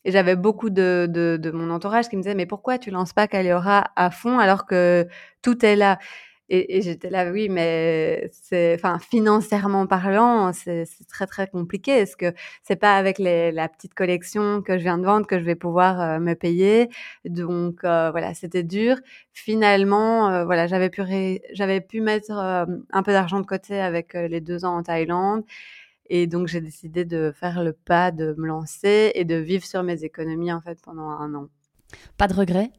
[0.03, 3.27] Et j'avais beaucoup de, de, mon entourage qui me disait mais pourquoi tu lances pas
[3.29, 5.07] Caliora à fond alors que
[5.41, 5.99] tout est là?
[6.49, 11.91] Et, j'étais là, oui, mais c'est, enfin, financièrement parlant, c'est très très compliqué.
[11.91, 15.43] Est-ce que c'est pas avec la petite collection que je viens de vendre que je
[15.45, 16.89] vais pouvoir euh, me payer?
[17.25, 18.97] Donc euh, voilà, c'était dur.
[19.33, 21.01] Finalement, euh, voilà, j'avais pu
[21.53, 25.43] j'avais pu mettre un peu d'argent de côté avec les deux ans en Thaïlande.
[26.09, 29.83] Et donc j'ai décidé de faire le pas, de me lancer et de vivre sur
[29.83, 31.49] mes économies en fait pendant un an.
[32.17, 32.71] Pas de regret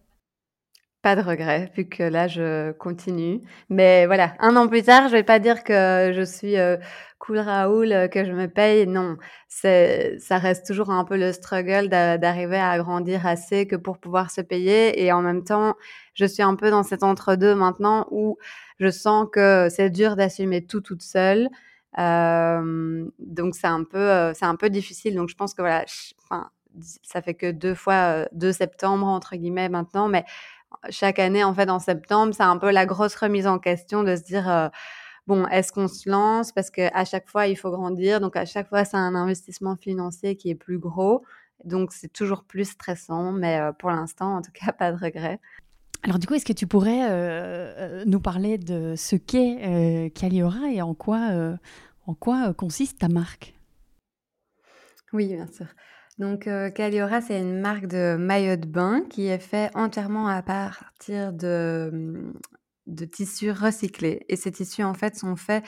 [1.00, 3.40] pas de regret, vu que là, je continue.
[3.70, 6.76] Mais voilà, un an plus tard, je vais pas dire que je suis euh,
[7.20, 8.84] cool Raoul, euh, que je me paye.
[8.86, 9.16] Non,
[9.48, 14.32] c'est, ça reste toujours un peu le struggle d'arriver à grandir assez que pour pouvoir
[14.32, 15.02] se payer.
[15.04, 15.76] Et en même temps,
[16.14, 18.36] je suis un peu dans cet entre-deux maintenant où
[18.80, 21.48] je sens que c'est dur d'assumer tout toute seule.
[21.96, 25.14] Donc c'est un peu, c'est un peu difficile.
[25.14, 25.84] Donc je pense que voilà,
[26.22, 26.50] enfin,
[27.02, 30.24] ça fait que deux fois, deux septembre entre guillemets maintenant, mais
[30.90, 34.16] chaque année, en fait, en septembre, c'est un peu la grosse remise en question de
[34.16, 34.70] se dire,
[35.26, 36.52] bon, est-ce qu'on se lance?
[36.52, 38.20] Parce qu'à chaque fois, il faut grandir.
[38.20, 41.24] Donc, à chaque fois, c'est un investissement financier qui est plus gros.
[41.64, 43.32] Donc, c'est toujours plus stressant.
[43.32, 45.40] Mais pour l'instant, en tout cas, pas de regret.
[46.02, 50.80] Alors, du coup, est-ce que tu pourrais euh, nous parler de ce qu'est Caliora et
[50.80, 51.56] en quoi,
[52.06, 53.54] en quoi consiste ta marque?
[55.12, 55.66] Oui, bien sûr.
[56.18, 60.42] Donc, euh, Caliora, c'est une marque de maillot de bain qui est fait entièrement à
[60.42, 62.32] partir de, mmh,
[62.88, 64.26] de tissus recyclés.
[64.28, 65.64] Et ces tissus, en fait, sont faits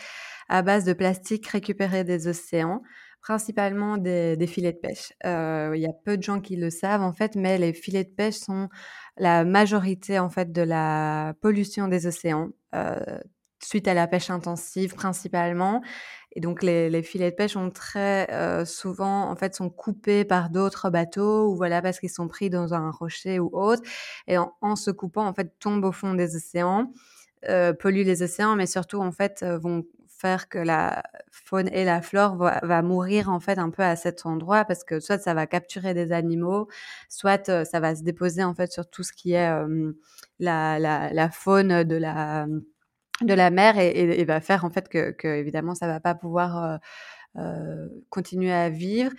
[0.48, 2.82] à base de plastique récupéré des océans,
[3.22, 5.12] principalement des, filets de pêche.
[5.24, 8.04] Euh, il y a peu de gens qui le savent, en fait, mais les filets
[8.04, 8.68] de pêche sont
[9.20, 12.48] la majorité, en fait, de la pollution des océans.
[12.74, 12.98] Euh,
[13.62, 15.82] suite à la pêche intensive principalement.
[16.32, 20.48] Et donc les, filets de pêche ont très euh, souvent en fait sont coupés par
[20.48, 23.82] d'autres bateaux ou voilà parce qu'ils sont pris dans un rocher ou autre
[24.26, 26.90] et en, se coupant en fait tombent au fond des océans,
[27.50, 29.84] euh, polluent les océans, mais surtout en fait vont
[30.20, 34.26] faire que la faune et la flore va, mourir en fait un peu à cet
[34.26, 36.68] endroit parce que soit ça va capturer des animaux,
[37.08, 39.50] soit ça va se déposer en fait sur tout ce qui est
[40.38, 42.46] la, la, faune de la
[43.22, 46.80] de la mer et, va faire en fait que, que, évidemment ça va pas pouvoir
[48.10, 49.12] continuer à vivre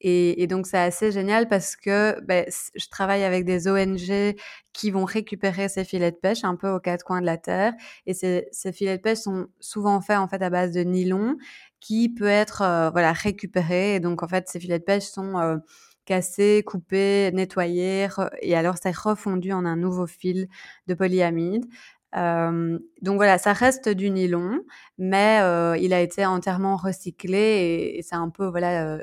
[0.00, 4.36] et, donc c'est assez génial parce que ben, je travaille avec des ONG
[4.72, 7.72] qui vont récupérer ces filets de pêche un peu aux quatre coins de la terre
[8.06, 11.36] et ces, filets de pêche sont souvent faits en fait à base de nylon
[11.80, 15.60] qui peut être euh, voilà récupéré et donc en fait ces filets de pêche sont
[16.04, 18.08] cassés, coupés, nettoyés
[18.40, 20.48] et alors c'est refondu en un nouveau fil
[20.86, 21.66] de polyamide
[22.14, 24.60] donc voilà, ça reste du nylon,
[24.96, 25.40] mais
[25.80, 28.98] il a été entièrement recyclé et, c'est un peu voilà.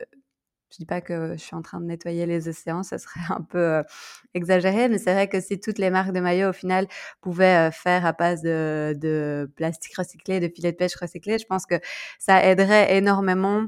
[0.76, 3.42] Je dis pas que je suis en train de nettoyer les océans, ça serait un
[3.42, 3.82] peu
[4.34, 6.88] exagéré, mais c'est vrai que si toutes les marques de maillots au final
[7.22, 11.76] pouvaient faire à base de, plastique recyclé, de filets de pêche recyclés, je pense que
[12.20, 13.66] ça aiderait énormément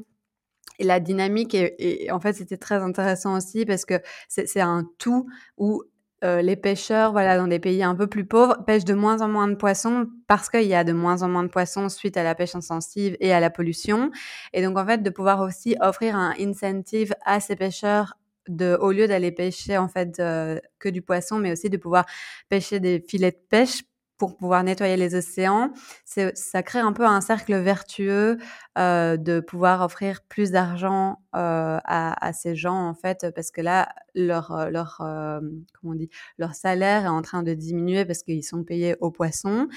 [0.79, 5.83] la dynamique, et, en fait, c'était très intéressant aussi parce que c'est un tout où
[6.23, 9.27] euh, les pêcheurs, voilà, dans des pays un peu plus pauvres, pêchent de moins en
[9.27, 12.23] moins de poissons parce qu'il y a de moins en moins de poissons suite à
[12.23, 14.11] la pêche intensive et à la pollution.
[14.53, 18.91] Et donc, en fait, de pouvoir aussi offrir un incentive à ces pêcheurs de, au
[18.91, 22.05] lieu d'aller pêcher en fait euh, que du poisson, mais aussi de pouvoir
[22.49, 23.83] pêcher des filets de pêche
[24.17, 25.71] pour pouvoir nettoyer les océans.
[26.05, 28.37] Ça crée un peu un cercle vertueux
[28.77, 33.61] euh, de pouvoir offrir plus d'argent euh, à, à, ces gens en fait, parce que
[33.61, 35.39] là leur euh, leur euh,
[35.79, 39.11] comment on dit leur salaire est en train de diminuer parce qu'ils sont payés aux
[39.11, 39.67] poissons.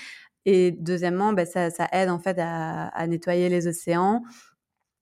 [0.46, 4.22] Et deuxièmement, ben, ça, ça aide en fait à, à nettoyer les océans.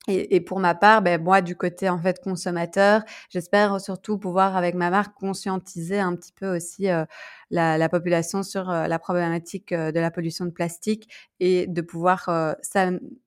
[0.08, 4.56] Et, et, pour ma part, ben, moi, du côté en fait consommateur, j'espère surtout pouvoir
[4.56, 7.04] avec ma marque conscientiser un petit peu aussi euh,
[7.50, 11.08] la, la, population sur euh, la problématique euh, de la pollution de plastique
[11.40, 12.30] et de pouvoir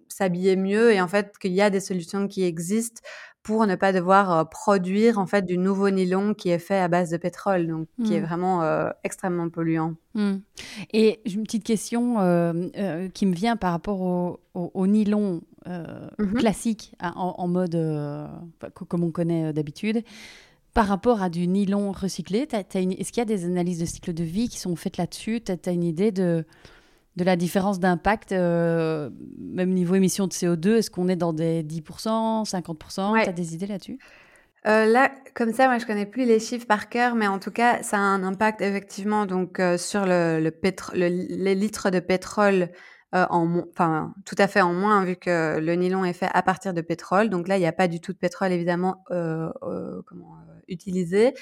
[0.08, 3.02] s'habiller mieux et en fait qu'il y a des solutions qui existent
[3.44, 7.10] pour ne pas devoir produire en fait du nouveau nylon qui est fait à base
[7.10, 8.26] de pétrole, donc qui est mmh.
[8.26, 9.96] vraiment extrêmement polluant.
[10.14, 10.38] Mmh.
[10.94, 12.16] Et une petite question
[13.14, 15.42] qui me vient par rapport au, au nylon
[16.18, 17.76] mmh classique hein, en, mode
[18.74, 20.04] comme on connaît d'habitude.
[20.74, 24.24] Par rapport à du nylon recyclé, est-ce qu'il y a des analyses de cycle de
[24.24, 25.42] vie qui sont faites là-dessus?
[25.42, 26.46] Tu as, une idée de,
[27.18, 31.62] de la différence d'impact, euh, même niveau émission de CO2 Est-ce qu'on est dans des
[31.64, 34.00] 10%, 50% Tu as des idées là-dessus?
[34.66, 37.52] Euh, là, comme ça, moi, je connais plus les chiffres par cœur, mais en tout
[37.52, 40.52] cas, ça a un impact effectivement donc euh, sur le, le,
[40.94, 42.70] les litres de pétrole
[43.14, 46.74] en enfin tout à fait en moins vu que le nylon est fait à partir
[46.74, 47.30] de pétrole.
[47.30, 51.34] Donc là, il n'y a pas du tout de pétrole évidemment comment, utilisé.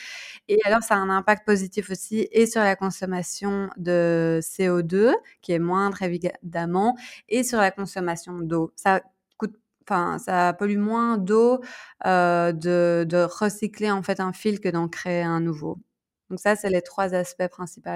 [0.47, 5.51] Et alors, ça a un impact positif aussi et sur la consommation de CO2 qui
[5.53, 6.97] est moindre évidemment
[7.29, 8.71] et sur la consommation d'eau.
[8.75, 9.01] Ça
[9.38, 9.55] coûte
[9.88, 11.62] enfin ça pollue moins d'eau
[12.05, 15.77] de, de recycler en fait un fil que d'en créer un nouveau.
[16.29, 17.89] Donc ça, c'est les trois aspects principaux.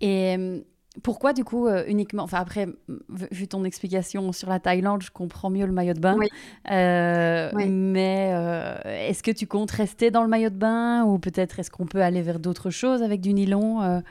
[0.00, 0.64] Et
[1.02, 2.66] pourquoi du coup euh, uniquement Enfin après,
[3.08, 6.16] vu ton explication sur la Thaïlande, je comprends mieux le maillot de bain.
[6.18, 6.28] Oui.
[6.70, 11.58] Euh, mais euh, est-ce que tu comptes rester dans le maillot de bain ou peut-être
[11.58, 14.02] est-ce qu'on peut aller vers d'autres choses avec du nylon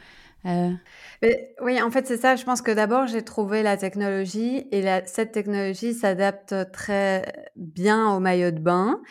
[1.61, 2.37] oui, en fait, c'est ça.
[2.37, 8.21] Je pense que d'abord, j'ai trouvé la technologie et cette technologie s'adapte très bien au
[8.21, 9.01] maillot de bain.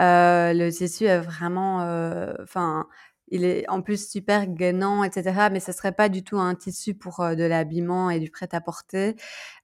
[0.00, 1.80] le tissu est vraiment,
[2.42, 2.86] enfin,
[3.28, 5.48] il est en plus super gainant, etc.
[5.50, 9.16] Mais ce serait pas du tout un tissu pour de l'habillement et du prêt-à-porter.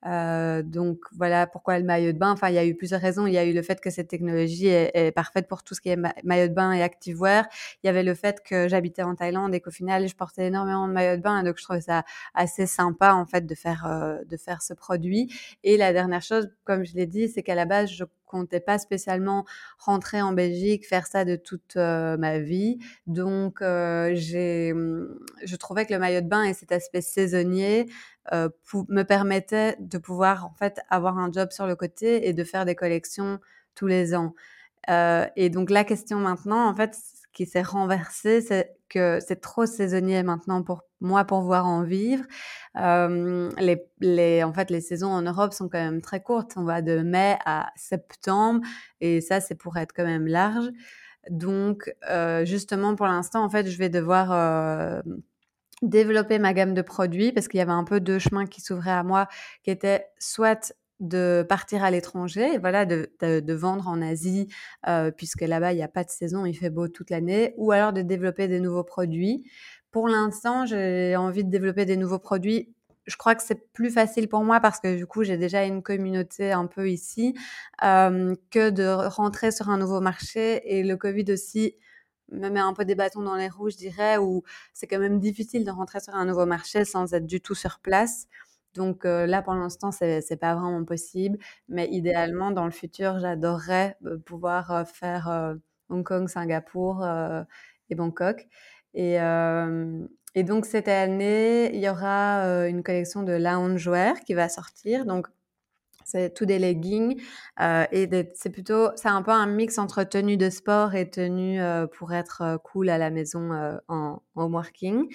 [0.07, 2.33] Euh, donc voilà pourquoi le maillot de bain.
[2.33, 3.27] Enfin, il y a eu plusieurs raisons.
[3.27, 5.91] Il y a eu le fait que cette technologie est, parfaite pour tout ce qui
[5.91, 7.47] est maillot de bain et activewear.
[7.83, 10.89] Il y avait le fait que j'habitais en Thaïlande et qu'au final, je portais énormément
[10.89, 11.43] de maillots de bain.
[11.43, 15.33] Donc, je trouvais ça assez sympa, en fait, de faire, de faire ce produit.
[15.65, 18.79] Et la dernière chose, comme je l'ai dit, c'est qu'à la base, je comptais pas
[18.79, 19.45] spécialement
[19.79, 22.79] rentrer en Belgique, faire ça de toute ma vie.
[23.07, 27.87] Donc, j'ai, mmh, je trouvais que le maillot de bain et cet aspect saisonnier
[28.33, 32.65] me permettait de pouvoir en fait avoir un job sur le côté et de faire
[32.65, 33.39] des collections
[33.75, 34.35] tous les ans.
[34.89, 36.97] et donc la question maintenant, en fait,
[37.33, 42.25] qui s'est renversé, c'est que c'est trop saisonnier maintenant pour moi pour pouvoir en vivre.
[42.77, 46.53] les, en fait, les saisons en Europe sont quand même très courtes.
[46.57, 48.61] On va de mai à septembre
[49.01, 50.69] et ça, c'est pour être quand même large.
[51.31, 51.95] Donc,
[52.45, 55.03] justement, pour l'instant, en fait, je vais devoir
[55.83, 58.91] développer ma gamme de produits parce qu'il y avait un peu deux chemins qui s'ouvraient
[58.91, 59.27] à moi,
[59.65, 64.49] qui étaient soit de partir à l'étranger, voilà, de, de, vendre en Asie,
[65.17, 67.93] puisque là-bas, il n'y a pas de saison, il fait beau toute l'année, ou alors
[67.93, 69.45] de développer des nouveaux produits.
[69.91, 72.75] Pour l'instant, j'ai envie de développer des nouveaux produits.
[73.07, 75.83] Je crois que c'est plus facile pour moi parce que du coup, j'ai déjà une
[75.83, 77.35] communauté un peu ici
[77.81, 80.63] que de rentrer sur un nouveau marché.
[80.65, 81.77] Et le Covid aussi
[82.31, 85.21] me met un peu des bâtons dans les roues, je dirais, où c'est quand même
[85.21, 88.29] difficile de rentrer sur un nouveau marché sans être du tout sur place.
[88.75, 91.39] Donc là, pour l'instant, c'est n'est pas vraiment possible.
[91.69, 95.57] Mais idéalement, dans le futur, j'adorerais pouvoir faire
[95.89, 97.07] Hong Kong, Singapour
[97.91, 98.47] et Bangkok.
[98.95, 99.17] Et,
[100.35, 105.05] et, donc, cette année, il y aura une collection de loungewear qui va sortir.
[105.07, 105.29] Donc,
[106.13, 107.21] c'est tout des leggings
[107.61, 111.61] euh, et c'est plutôt, c'est un peu un mix entre tenue de sport et tenue
[111.61, 113.51] euh, pour être euh, cool à la maison
[113.89, 115.07] en, working.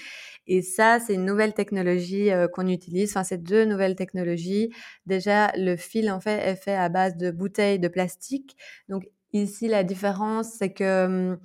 [0.47, 3.11] Et ça, c'est une nouvelle technologie qu'on utilise.
[3.11, 4.71] Enfin, c'est deux nouvelles technologies.
[5.05, 8.55] Déjà, le fil en fait est fait à base de bouteilles de plastique.
[8.89, 11.37] Donc ici, la différence, c'est que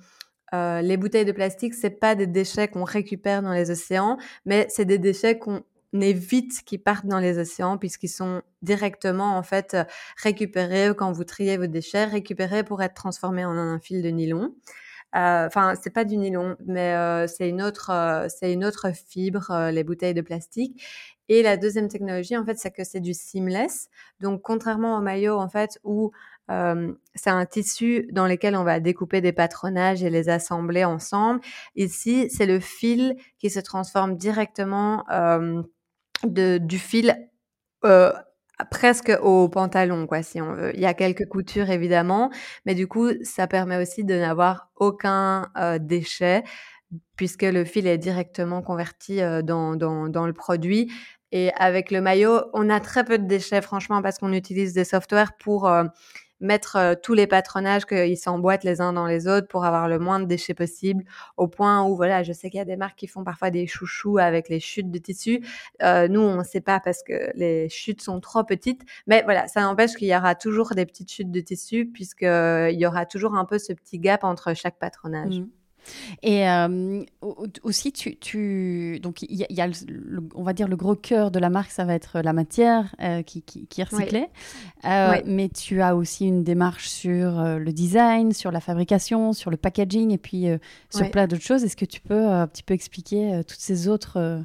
[0.53, 4.85] les bouteilles de plastique, c'est pas des déchets qu'on récupère dans les océans, mais c'est
[4.85, 5.63] des déchets qu'on
[6.01, 9.77] évite qu'ils partent dans les océans puisqu'ils sont directement en fait
[10.21, 14.53] récupérés quand vous triez vos déchets, récupérés pour être transformés en un fil de nylon.
[15.15, 18.91] Euh, enfin, c'est pas du nylon, mais euh, c'est une autre, euh, c'est une autre
[18.95, 20.83] fibre, les bouteilles de plastique.
[21.29, 23.89] Et la deuxième technologie, en fait, c'est que c'est du seamless.
[24.19, 26.11] Donc, contrairement au maillot, en fait, où
[27.15, 31.39] c'est un tissu dans lequel on va découper des patronages et les assembler ensemble.
[31.77, 35.05] Ici, c'est le fil qui se transforme directement
[36.25, 37.15] de, du fil
[37.85, 38.11] euh,
[38.71, 40.71] presque au pantalon, quoi, si on veut.
[40.75, 42.29] Il y a quelques coutures, évidemment,
[42.65, 46.43] mais du coup, ça permet aussi de n'avoir aucun euh, déchet,
[47.15, 50.91] puisque le fil est directement converti euh, dans, dans, dans, le produit.
[51.31, 54.85] Et avec le maillot, on a très peu de déchets, franchement, parce qu'on utilise des
[54.85, 55.67] softwares pour
[56.43, 59.97] mettre euh, tous les patronages qu'ils s'emboîtent les uns dans les autres pour avoir le
[59.97, 61.03] moins de déchets possible,
[61.37, 63.65] au point où, voilà, je sais qu'il y a des marques qui font parfois des
[63.65, 65.43] chouchous avec les chutes de tissu.
[65.81, 69.47] Euh, nous, on ne sait pas parce que les chutes sont trop petites, mais voilà,
[69.47, 73.35] ça n'empêche qu'il y aura toujours des petites chutes de tissu puisqu'il y aura toujours
[73.35, 75.39] un peu ce petit gap entre chaque patronage.
[75.39, 75.62] Mmh.
[76.21, 77.03] Et euh,
[77.63, 79.69] aussi, tu, tu donc il y, a,
[80.35, 83.21] on va dire le gros cœur de la marque, ça va être la matière euh,
[83.21, 84.27] qui, qui, est recyclée.
[84.85, 89.57] Euh, mais tu as aussi une démarche sur le design, sur la fabrication, sur le
[89.57, 90.47] packaging et puis
[90.89, 91.63] sur plein d'autres choses.
[91.63, 94.43] Est-ce que tu peux un petit peu expliquer toutes ces autres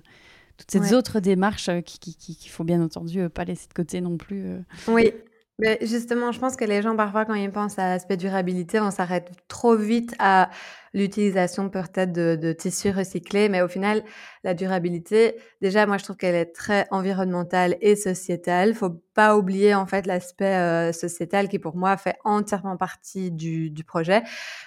[0.56, 4.56] toutes ces autres démarches qu'il qui, faut bien entendu pas laisser de côté non plus.
[4.88, 5.12] Oui,
[5.60, 8.92] Mais justement, je pense que les gens, parfois, quand ils pensent à l'aspect durabilité, on
[8.92, 10.50] s'arrête trop vite à
[10.98, 13.48] l'utilisation peut-être de, tissus recyclés.
[13.48, 14.02] Mais au final,
[14.44, 18.74] la durabilité, déjà, moi, je trouve qu'elle est très environnementale et sociétale.
[18.74, 23.70] Faut pas oublier, en fait, l'aspect euh, sociétal qui, pour moi, fait entièrement partie du,
[23.70, 24.22] du projet.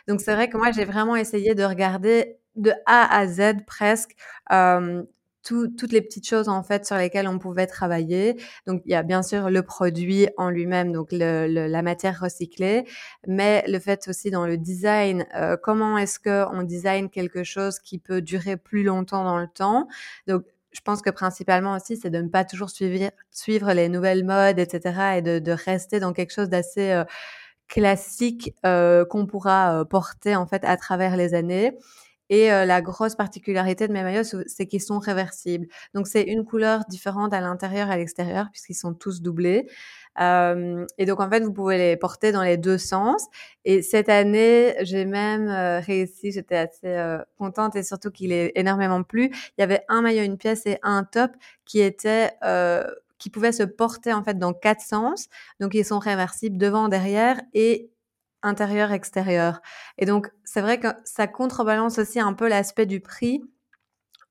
[0.07, 4.11] Donc, c'est vrai que moi, j'ai vraiment essayé de regarder de A à Z presque
[4.51, 5.03] euh,
[5.43, 8.37] toutes les petites choses en fait sur lesquelles on pouvait travailler.
[8.67, 12.85] Donc il y a bien sûr le produit en lui-même, donc le, la matière recyclée,
[13.27, 17.79] mais le fait aussi dans le design, euh, comment est-ce que on design quelque chose
[17.79, 19.87] qui peut durer plus longtemps dans le temps?
[20.27, 24.23] Donc je pense que principalement aussi, c'est de ne pas toujours suivre, suivre les nouvelles
[24.23, 27.03] modes, etc., et de, de rester dans quelque chose d'assez euh,
[27.67, 31.77] classique euh, qu'on pourra euh, porter en fait à travers les années.
[32.31, 35.67] Et euh, la grosse particularité de mes maillots, c'est qu'ils sont réversibles.
[35.93, 39.67] Donc c'est une couleur différente à l'intérieur et à l'extérieur puisqu'ils sont tous doublés.
[40.19, 43.27] Euh, et donc en fait, vous pouvez les porter dans les deux sens.
[43.65, 45.49] Et cette année, j'ai même
[45.85, 46.31] réussi.
[46.31, 49.25] J'étais assez contente et surtout qu'il est énormément plu.
[49.57, 51.31] Il y avait un maillot, une pièce et un top
[51.65, 52.31] qui était
[53.17, 55.27] qui pouvaient se porter en fait dans quatre sens.
[55.59, 57.91] Donc ils sont réversibles devant, derrière et
[58.43, 59.61] intérieur, extérieur.
[59.97, 63.41] Et donc, c'est vrai que ça contrebalance aussi un peu l'aspect du prix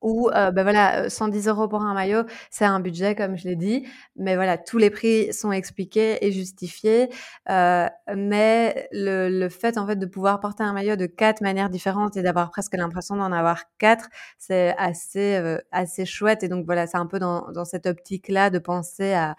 [0.02, 3.56] où, euh, ben voilà, 110 euros pour un maillot, c'est un budget, comme je l'ai
[3.56, 3.86] dit.
[4.16, 7.10] Mais voilà, tous les prix sont expliqués et justifiés.
[7.50, 11.70] Euh, mais le, le, fait, en fait, de pouvoir porter un maillot de quatre manières
[11.70, 16.42] différentes et d'avoir presque l'impression d'en avoir quatre, c'est assez, euh, assez chouette.
[16.42, 19.36] Et donc, voilà, c'est un peu dans, dans cette optique-là de penser à,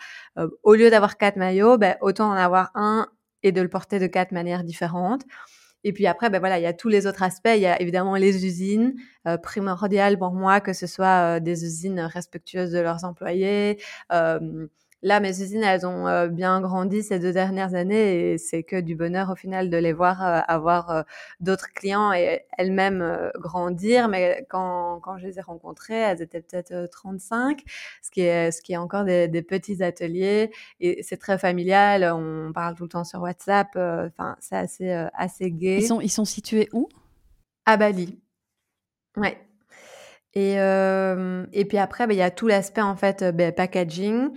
[0.64, 3.08] au lieu d'avoir quatre maillots, ben, autant en avoir un
[3.44, 5.24] et de le porter de quatre manières différentes.
[5.84, 7.50] Et puis après, ben voilà, il y a tous les autres aspects.
[7.54, 8.94] Il y a évidemment les usines,
[9.28, 14.68] euh, primordiales pour moi que ce soit euh, des usines respectueuses de leurs employés, euh,
[15.04, 18.80] Là, mes usines, elles ont euh, bien grandi ces deux dernières années et c'est que
[18.80, 21.02] du bonheur au final de les voir euh, avoir euh,
[21.40, 24.08] d'autres clients et elles-mêmes grandir.
[24.08, 27.64] Mais quand, quand je les ai rencontrées, elles étaient peut-être 35,
[28.02, 32.04] ce qui est, ce qui est encore des, des petits ateliers et c'est très familial.
[32.14, 33.70] On parle tout le temps sur WhatsApp.
[33.76, 35.78] Enfin, c'est assez, assez gai.
[35.78, 36.90] Ils sont, ils sont situés où?
[37.66, 38.20] À Bali.
[39.18, 39.38] Ouais.
[40.34, 44.30] Et, euh, et puis après, bah, il y a tout l'aspect en fait bah, packaging.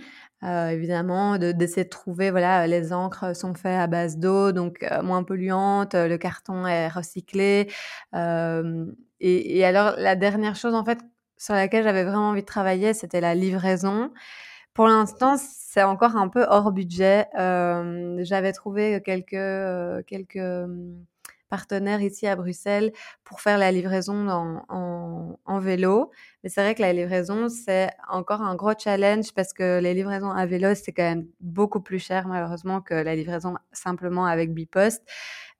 [0.45, 5.01] Euh, évidemment, d'essayer de, trouver, voilà, les encres sont faites à base d'eau, donc euh,
[5.01, 7.71] moins polluantes, le carton est recyclé.
[8.13, 8.85] Euh,
[9.19, 10.99] et, et, alors, la dernière chose, en fait,
[11.37, 14.11] sur laquelle j'avais vraiment envie de travailler, c'était la livraison.
[14.73, 17.27] Pour l'instant, c'est encore un peu hors budget.
[17.39, 20.69] Euh, j'avais trouvé quelques, quelques
[21.49, 22.91] partenaire ici à Bruxelles
[23.23, 24.27] pour faire la livraison
[24.69, 26.11] en, vélo.
[26.43, 30.31] Mais c'est vrai que la livraison, c'est encore un gros challenge parce que les livraisons
[30.31, 35.03] à vélo, c'est quand même beaucoup plus cher malheureusement que la livraison simplement avec Bipost.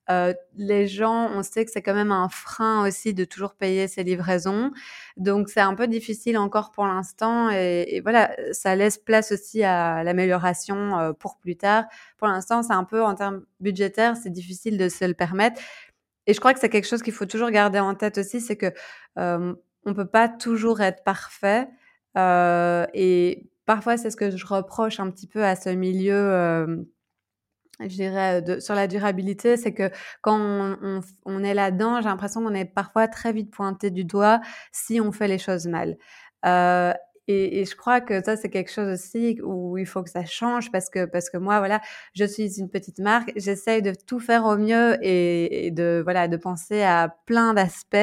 [0.08, 3.88] Euh, les gens, on sait que c'est quand même un frein aussi de toujours payer
[3.88, 4.70] ces livraisons.
[5.16, 10.04] Donc c'est un peu difficile encore pour l'instant et, voilà, ça laisse place aussi à
[10.04, 11.84] l'amélioration euh, pour plus tard.
[12.18, 15.60] Pour l'instant, c'est un peu en termes budgétaires, c'est difficile de se le permettre.
[16.26, 18.56] Et je crois que c'est quelque chose qu'il faut toujours garder en tête aussi, c'est
[18.56, 18.72] que
[19.18, 21.68] euh, on peut pas toujours être parfait.
[22.16, 26.86] Euh, et parfois, c'est ce que je reproche un petit peu à ce milieu.
[27.80, 29.90] Je dirais sur la durabilité, c'est que
[30.22, 30.38] quand
[31.24, 34.40] on, est là-dedans, j'ai l'impression qu'on est parfois très vite pointé du doigt
[34.72, 35.96] si on fait les choses mal.
[37.28, 40.70] Et, je crois que ça, c'est quelque chose aussi où il faut que ça change
[40.70, 41.80] parce que, parce que moi, voilà,
[42.14, 46.36] je suis une petite marque, j'essaye de tout faire au mieux et, de, voilà, de
[46.36, 47.96] penser à plein d'aspects.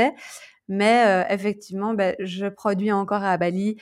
[0.67, 3.77] Mais effectivement, ben, je produis encore à Bali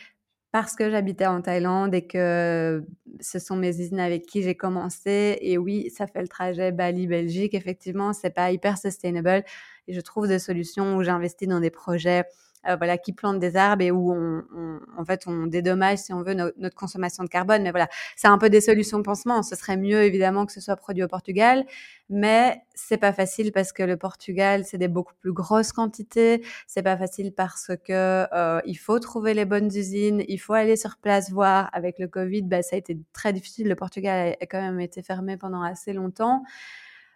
[0.52, 2.86] parce que j'habitais en Thaïlande et que
[3.22, 5.38] ce sont mes usines avec qui j'ai commencé.
[5.42, 7.54] Et oui, ça fait le trajet Bali-Belgique.
[7.54, 9.46] Effectivement, c'est pas hyper sustainable.
[9.88, 12.26] Et je trouve des solutions où j'investis dans des projets
[12.68, 16.14] euh, voilà, qui plantent des arbres et où on, on, en fait on dédommage si
[16.14, 17.64] on veut no notre consommation de carbone.
[17.64, 19.44] Mais voilà, c'est un peu des solutions de pansement.
[19.44, 21.66] Ce serait mieux évidemment que ce soit produit au Portugal,
[22.10, 26.44] mais c'est pas facile parce que le Portugal c'est des beaucoup plus grosses quantités.
[26.68, 30.76] C'est pas facile parce que euh, il faut trouver les bonnes usines, il faut aller
[30.76, 31.70] sur place voir.
[31.74, 33.68] Avec le Covid, bah, ça a été très difficile.
[33.68, 36.44] Le Portugal a, quand même été fermé pendant assez longtemps.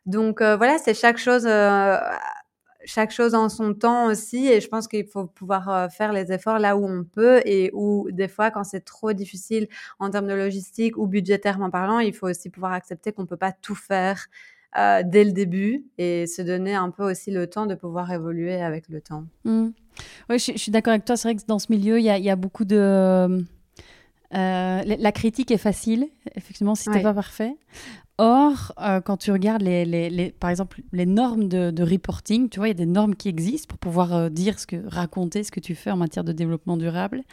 [0.06, 1.98] Donc euh, voilà, c'est chaque chose euh,
[2.86, 4.48] chaque chose en son temps aussi.
[4.48, 7.72] Et je pense qu'il faut pouvoir euh, faire les efforts là où on peut et
[7.74, 9.68] où des fois, quand c'est trop difficile
[10.00, 13.52] en termes de logistique ou budgétairement parlant, il faut aussi pouvoir accepter qu'on peut pas
[13.52, 14.28] tout faire
[14.78, 18.62] euh, dès le début et se donner un peu aussi le temps de pouvoir évoluer
[18.62, 19.26] avec le temps.
[19.46, 19.70] Mmh.
[20.30, 21.16] Oui, je, je suis d'accord avec toi.
[21.16, 23.46] C'est vrai que dans ce milieu, il y a, y a, beaucoup de...
[24.34, 27.56] Euh, la critique est facile, effectivement, si tu n'es pas parfait.
[28.18, 32.47] Or, euh, quand tu regardes, les, les, les, par exemple, les normes de, de, reporting,
[32.47, 34.78] tu vois, il y a des normes qui existent pour pouvoir euh, dire ce que,
[34.88, 37.24] raconter ce que tu fais en matière de développement durable.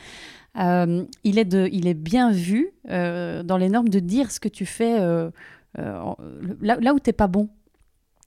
[0.59, 4.49] Euh, il, est de, il est bien vu dans les normes de dire ce que
[4.49, 4.99] tu fais
[5.79, 7.49] là, là, où tu n'es pas bon,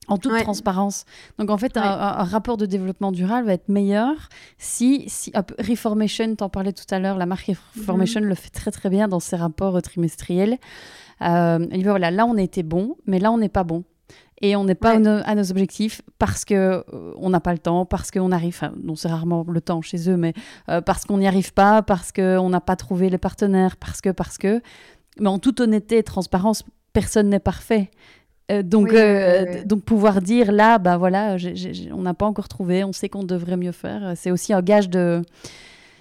[0.07, 0.43] en toute Ouais.
[0.43, 1.05] transparence.
[1.37, 1.87] Donc, en fait, un, Ouais.
[1.87, 6.73] un- un rapport de développement durable va être meilleur si, si hop, Reformation, t'en parlais
[6.73, 10.57] tout à l'heure, la marque Reformation le fait très très bien dans ses rapports trimestriels.
[11.21, 13.83] Euh, il dit, voilà, là on a été bon, mais là on n'est pas bon.
[14.41, 14.95] Et on n'est pas Ouais.
[14.97, 16.83] à nos, à nos objectifs parce que euh,
[17.17, 20.09] on n'a pas le temps, parce qu'on arrive, enfin, non c'est rarement le temps chez
[20.09, 20.33] eux, mais
[20.69, 24.09] euh, parce qu'on n'y arrive pas, parce qu'on n'a pas trouvé les partenaires, parce que,
[24.09, 24.61] parce que.
[25.21, 27.89] Mais en toute honnêteté et transparence, personne n'est parfait.
[28.51, 29.65] Euh, donc, Oui, oui, euh, oui, oui.
[29.65, 31.37] donc pouvoir dire là, bah voilà,
[31.93, 34.89] on n'a pas encore trouvé, on sait qu'on devrait mieux faire, c'est aussi un gage
[34.89, 35.21] de,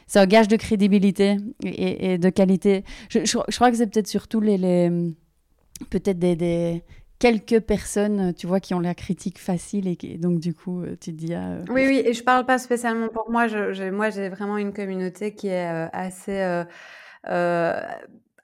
[0.07, 2.85] c'est un gage de crédibilité et, de qualité.
[3.09, 4.91] Je, je- crois que c'est peut-être surtout les, les
[5.91, 6.83] peut-être des, des
[7.19, 10.97] quelques personnes, tu vois, qui ont la critique facile et, qui, donc du coup, euh,
[11.01, 13.47] tu te dis ah, euh, Oui, oui, et je parle pas spécialement pour moi.
[13.47, 16.65] Je, moi, j'ai vraiment une communauté qui est euh, assez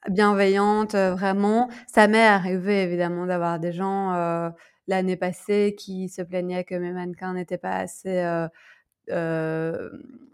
[0.08, 1.68] bienveillante, vraiment.
[1.86, 4.50] Ça m'est arrivé évidemment d'avoir des gens
[4.88, 8.48] l'année passée qui se plaignaient que mes mannequins n'étaient pas assez,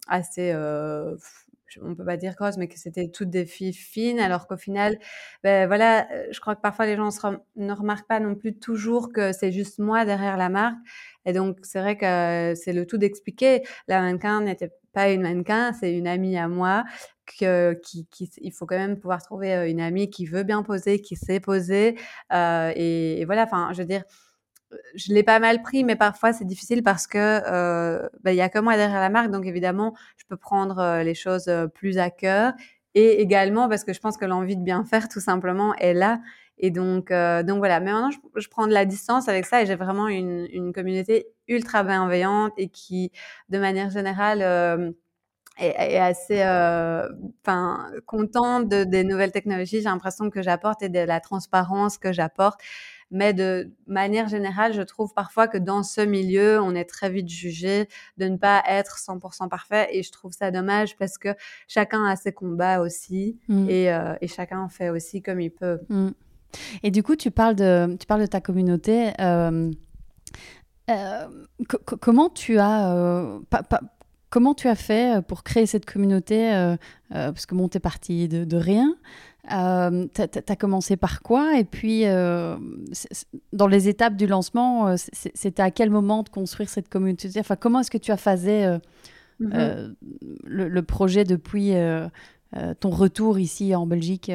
[0.09, 1.17] assez, euh,
[1.83, 4.99] on peut pas dire grosses, mais que c'était toutes des filles fines, alors qu'au final,
[5.43, 7.11] ben voilà, euh, je crois que parfois les gens
[7.57, 10.77] ne remarquent pas non plus toujours que c'est juste moi derrière la marque.
[11.27, 13.63] Et donc, c'est vrai que euh, c'est le tout d'expliquer.
[13.89, 16.85] La mannequin n'était pas une mannequin, c'est une amie à moi.
[17.41, 17.81] Que,
[18.41, 21.41] il faut quand même pouvoir trouver euh, une amie qui veut bien poser, qui sait
[21.41, 21.99] poser.
[22.33, 24.26] euh, et, et voilà, enfin, je veux dire, euh,
[24.95, 28.41] je l'ai pas mal pris, mais parfois c'est difficile parce que euh, ben, il y
[28.41, 31.67] a que moi derrière la marque, donc évidemment, je peux prendre euh, les choses euh,
[31.67, 32.53] plus à cœur.
[32.95, 36.21] Et également parce que je pense que l'envie de bien faire, tout simplement, est là.
[36.59, 37.79] Et donc, donc voilà.
[37.81, 41.27] Mais maintenant, je, prends de la distance avec ça et j'ai vraiment une, une communauté
[41.47, 43.13] ultra bienveillante et qui,
[43.51, 44.95] de manière générale,
[45.59, 46.43] est, assez,
[47.43, 49.83] enfin, contente de, des nouvelles technologies.
[49.83, 52.59] J'ai l'impression que j'apporte et de la transparence que j'apporte.
[53.13, 57.29] Mais de manière générale, je trouve parfois que dans ce milieu, on est très vite
[57.29, 57.89] jugé
[58.19, 59.89] de ne pas être 100% parfait.
[59.93, 61.29] Et je trouve ça dommage parce que
[61.69, 65.51] chacun a ses combats aussi mm, et, euh, et chacun en fait aussi comme il
[65.51, 65.79] peut.
[65.89, 66.09] mm.
[66.83, 69.13] Et du coup, tu parles de, tu parles de ta communauté.
[69.21, 69.71] euh,
[70.91, 71.27] euh,
[71.69, 73.81] co- co- comment tu as, pas- pas-
[74.31, 76.75] comment tu as fait pour créer cette communauté
[77.11, 78.95] Parce que bon, t'es parti de, de rien.
[79.53, 82.57] Euh, t'as t'as commencé par quoi Et puis, euh,
[83.53, 87.29] dans les étapes du lancement, euh, c'était à quel moment de construire cette communauté?
[87.39, 88.79] Enfin, comment est-ce que tu as phasé euh,
[89.39, 89.51] Mhm.
[89.55, 89.89] euh,
[90.45, 91.73] le, le projet depuis
[92.81, 94.33] ton retour ici en Belgique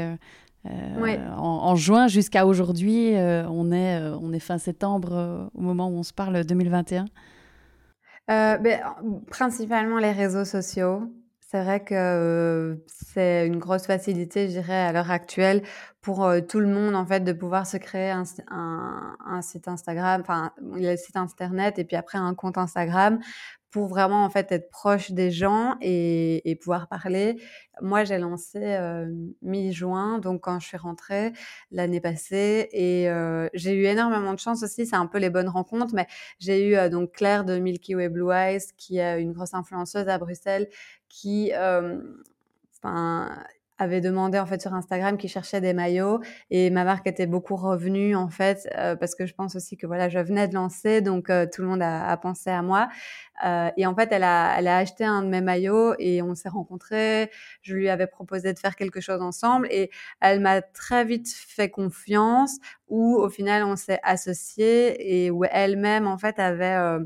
[0.99, 1.19] Ouais.
[1.35, 6.03] en, en juin jusqu'à aujourd'hui on, est, on est fin septembre au moment où on
[6.03, 7.05] se parle 2021
[8.29, 8.79] Euh, ben,
[9.31, 11.11] principalement les réseaux sociaux.
[11.51, 15.63] C'est vrai que c'est une grosse facilité, je dirais, à l'heure actuelle
[15.99, 20.95] pour tout le monde, en fait, de pouvoir se créer un, site Instagram, enfin, le
[20.95, 23.19] site internet et puis après un compte Instagram
[23.71, 27.41] pour vraiment, en fait, être proche des gens et, et pouvoir parler.
[27.81, 29.05] Moi, j'ai lancé euh,
[29.41, 31.31] mi-juin, donc quand je suis rentrée
[31.71, 35.47] l'année passée et euh, j'ai eu énormément de chance aussi, c'est un peu les bonnes
[35.49, 36.05] rencontres, mais
[36.37, 40.09] j'ai eu euh, donc Claire de Milky Way Blue Eyes, qui est une grosse influenceuse
[40.09, 40.67] à Bruxelles,
[41.07, 41.51] qui
[42.77, 43.29] enfin,
[43.81, 46.19] avait demandé en fait sur Instagram qui cherchait des maillots
[46.51, 49.87] et ma marque était beaucoup revenue en fait euh, parce que je pense aussi que
[49.87, 52.89] voilà je venais de lancer donc euh, tout le monde a, pensé à moi.
[53.43, 56.35] Euh, et en fait elle a elle a acheté un de mes maillots et on
[56.35, 57.31] s'est rencontrés.
[57.63, 61.69] Je lui avais proposé de faire quelque chose ensemble et elle m'a très vite fait
[61.69, 62.57] confiance
[62.87, 66.99] où au final on s'est associés et où elle-même en fait avait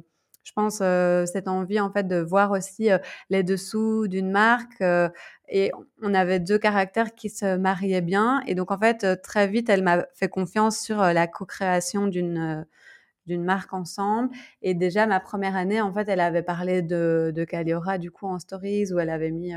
[0.45, 4.79] je pense euh, cette envie en fait de voir aussi euh, les dessous d'une marque
[4.81, 5.09] euh,
[5.49, 5.71] et
[6.01, 9.83] on avait deux caractères qui se mariaient bien et donc en fait très vite elle
[9.83, 12.65] m'a fait confiance sur la co-création d'une
[13.25, 14.29] d'une marque ensemble
[14.61, 18.27] et déjà ma première année en fait elle avait parlé de de Caliora du coup
[18.27, 19.53] en stories où elle avait mis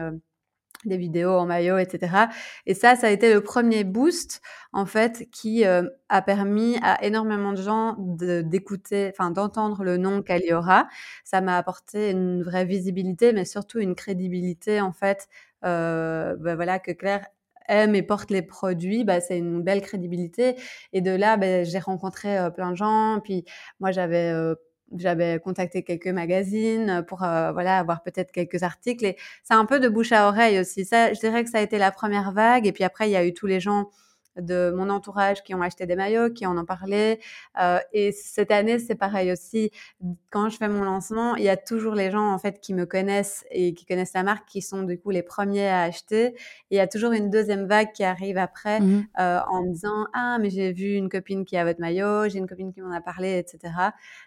[0.84, 2.26] des vidéos en maillot, etc.
[2.66, 4.40] Et ça, ça a été le premier boost,
[4.72, 10.22] en fait, qui euh, a permis à énormément de gens d'écouter, enfin, d'entendre le nom
[10.22, 10.88] Caliora.
[11.24, 15.28] Ça m'a apporté une vraie visibilité, mais surtout une crédibilité, en fait,
[15.64, 17.26] euh, ben voilà, que Claire
[17.68, 20.56] aime et porte les produits, bah, c'est une belle crédibilité.
[20.92, 23.20] Et de là, ben, j'ai rencontré euh, plein de gens.
[23.22, 23.44] Puis
[23.80, 24.32] moi, j'avais
[24.96, 29.04] j'avais contacté quelques magazines pour euh, voilà avoir peut-être quelques articles.
[29.04, 30.84] Et c'est un peu de bouche à oreille aussi.
[30.84, 32.66] Ça, je dirais que ça a été la première vague.
[32.66, 33.90] Et puis après, il y a eu tous les gens
[34.40, 37.20] de mon entourage qui ont acheté des maillots, qui en ont parlé.
[37.60, 39.70] Euh, et cette année, c'est pareil aussi.
[40.30, 42.86] Quand je fais mon lancement, il y a toujours les gens en fait qui me
[42.86, 46.26] connaissent et qui connaissent la marque qui sont du coup les premiers à acheter.
[46.26, 46.34] Et
[46.72, 50.06] il y a toujours une deuxième vague qui arrive après mmh euh, en me disant
[50.12, 52.92] ah mais j'ai vu une copine qui a votre maillot, j'ai une copine qui m'en
[52.92, 53.72] a parlé, etc.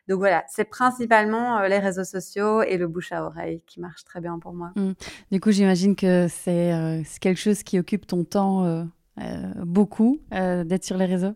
[0.08, 4.04] Donc voilà, c'est principalement euh, les réseaux sociaux et le bouche à oreille qui marche
[4.04, 4.72] très bien pour moi.
[4.76, 4.92] Mmh.
[5.32, 8.88] Du coup, j'imagine que c'est quelque chose qui occupe ton temps
[9.66, 11.34] beaucoup euh, d'être sur les réseaux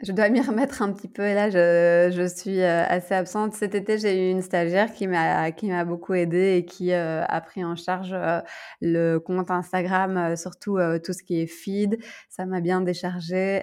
[0.00, 3.54] je dois m'y remettre un petit peu là je, je suis euh, assez absente.
[3.54, 7.64] Cet été j'ai eu une stagiaire qui m'a beaucoup aidée et qui euh, a pris
[7.64, 8.40] en charge euh,
[8.80, 11.98] le compte Instagram, surtout tout ce qui est feed.
[12.28, 13.62] Ça m'a bien déchargée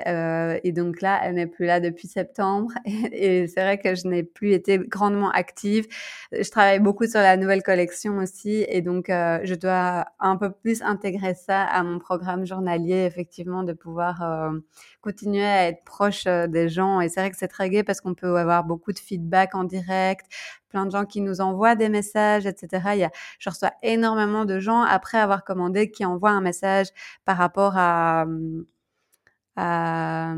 [0.64, 4.24] et donc là elle n'est plus là depuis septembre et c'est vrai que je n'ai
[4.24, 5.88] plus été grandement active.
[6.32, 10.82] Je travaille beaucoup sur la nouvelle collection aussi et donc je dois un peu plus
[10.82, 14.54] intégrer ça à mon programme journalier effectivement de pouvoir
[15.02, 17.02] continuer à être proche euh, des gens.
[17.02, 19.64] Et c'est vrai que c'est très gai parce qu'on peut avoir beaucoup de feedback en
[19.64, 20.26] direct,
[20.70, 22.84] plein de gens qui nous envoient des messages, etc.
[22.94, 26.88] Il y a, je reçois énormément de gens après avoir commandé qui envoient un message
[27.26, 28.26] par rapport à,
[29.56, 30.34] à,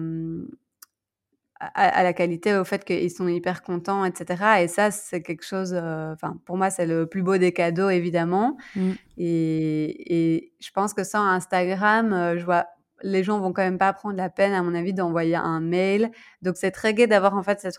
[1.73, 4.43] à, la qualité, au fait qu'ils sont hyper contents, etc.
[4.61, 7.89] Et ça, c'est quelque chose, euh, enfin, pour moi, c'est le plus beau des cadeaux,
[7.89, 8.57] évidemment.
[8.75, 8.91] Mmh.
[9.17, 12.65] Et, et, je pense que sans Instagram, euh, je vois
[13.03, 16.11] les gens vont quand même pas prendre la peine, à mon avis, d'envoyer un mail.
[16.41, 17.77] Donc, c'est très gai d'avoir en fait cette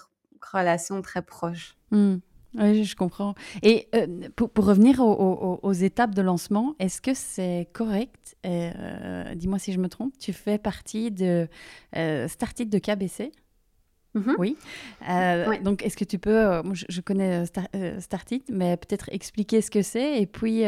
[0.52, 1.76] relation très proche.
[1.90, 2.16] Mmh.
[2.56, 3.34] Oui, je comprends.
[3.62, 4.06] Et euh,
[4.36, 9.88] pour, revenir aux, étapes de lancement, est-ce que c'est correct euh, Dis-moi si je me
[9.88, 10.16] trompe.
[10.18, 11.48] Tu fais partie de
[11.96, 13.32] euh, Startit de KBC
[14.14, 14.56] mmh oui.
[15.62, 17.44] Donc, est-ce que tu peux, je, connais
[17.98, 20.62] Startit, mais peut-être expliquer ce que c'est et puis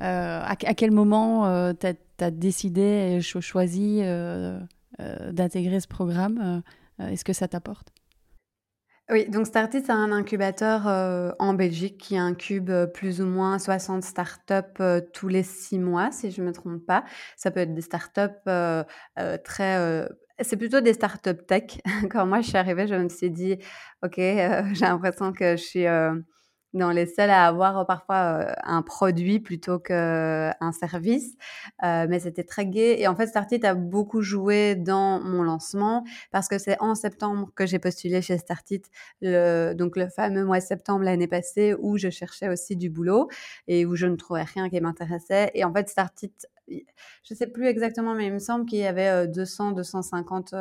[0.00, 4.60] à, à, quel moment tu as tu as décidé et choisi euh,
[5.00, 6.62] euh, d'intégrer ce programme,
[7.00, 7.88] euh, est-ce que ça t'apporte?
[9.10, 10.86] Oui, donc Startit, c'est un incubateur
[11.40, 14.82] en Belgique qui incube plus ou moins 60 startups
[15.12, 17.04] tous les six mois, si je ne me trompe pas.
[17.36, 18.44] Ça peut être des startups
[19.42, 20.06] très...
[20.38, 21.80] c'est plutôt des startups tech.
[22.12, 23.58] Quand moi, je suis arrivée, je me suis dit,
[24.04, 25.86] OK, j'ai l'impression que je suis
[26.74, 31.34] dans les seuls à avoir euh, parfois euh, un produit plutôt qu'un service.
[31.82, 33.00] Euh, mais c'était très gai.
[33.00, 37.50] Et en fait, Startit a beaucoup joué dans mon lancement parce que c'est en septembre
[37.54, 38.82] que j'ai postulé chez Startit,
[39.20, 43.28] le, donc le fameux mois de septembre l'année passée où je cherchais aussi du boulot
[43.66, 45.50] et où je ne trouvais rien qui m'intéressait.
[45.54, 46.32] Et en fait, Startit
[47.24, 50.54] je sais plus exactement, mais il me semble qu'il y avait 200, 250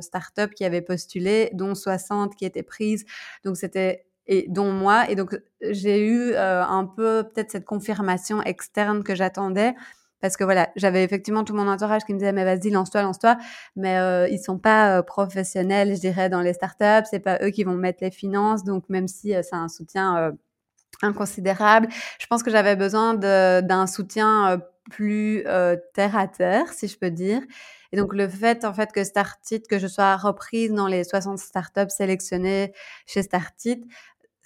[0.00, 3.04] startups qui avaient postulé, dont 60 qui étaient prises.
[3.44, 5.08] Donc c'était et dont moi.
[5.10, 9.74] Et donc, j'ai eu euh, un peu peut-être cette confirmation externe que j'attendais.
[10.20, 13.36] Parce que voilà, j'avais effectivement tout mon entourage qui me disait mais vas-y lance-toi, lance-toi,
[13.76, 17.06] mais euh, ils sont pas euh, professionnels, je dirais, dans les startups.
[17.10, 20.32] C'est pas eux qui vont mettre les finances, donc même si euh, c'est un soutien
[21.02, 25.44] inconsidérable, je pense que j'avais besoin d'un soutien plus
[25.92, 27.42] terre à terre, si je peux dire.
[27.92, 31.38] Et donc le fait en fait que Startit, que je sois reprise dans les 60
[31.38, 32.72] startups sélectionnées
[33.06, 33.84] chez Startit,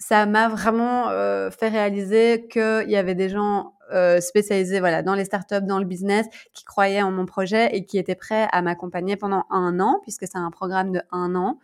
[0.01, 5.13] ça m'a vraiment euh, fait réaliser qu'il y avait des gens euh, spécialisés voilà, dans
[5.13, 8.63] les startups, dans le business, qui croyaient en mon projet et qui étaient prêts à
[8.63, 11.59] m'accompagner pendant un an, puisque c'est un programme de un an.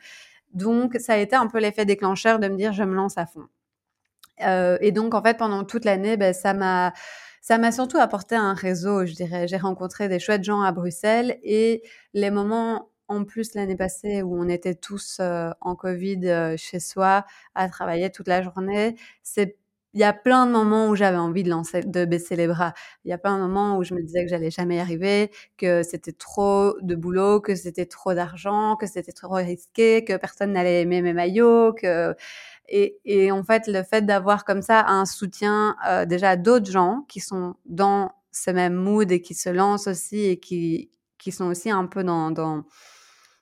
[0.54, 3.26] Donc, ça a été un peu l'effet déclencheur de me dire, je me lance à
[3.26, 3.48] fond.
[4.46, 6.94] Euh, et donc, en fait, pendant toute l'année, ben, ça m'a...
[7.40, 9.48] Ça m'a surtout apporté un réseau, je dirais.
[9.48, 11.82] J'ai rencontré des chouettes gens à Bruxelles et
[12.14, 17.70] les moments en plus l'année passée où on était tous en Covid chez soi à
[17.70, 19.58] travailler toute la journée, c'est
[19.94, 22.74] il y a plein de moments où j'avais envie de lancer, de baisser les bras.
[23.04, 25.32] Il y a plein de moments où je me disais que j'allais jamais y arriver,
[25.58, 30.52] que c'était trop de boulot, que c'était trop d'argent, que c'était trop risqué, que personne
[30.54, 31.74] n'allait aimer mes maillots,
[32.70, 35.76] et, en fait le fait d'avoir comme ça un soutien
[36.08, 40.40] déjà d'autres gens qui sont dans ce même mood et qui se lancent aussi et
[40.40, 42.66] qui qui sont aussi un peu dans, dans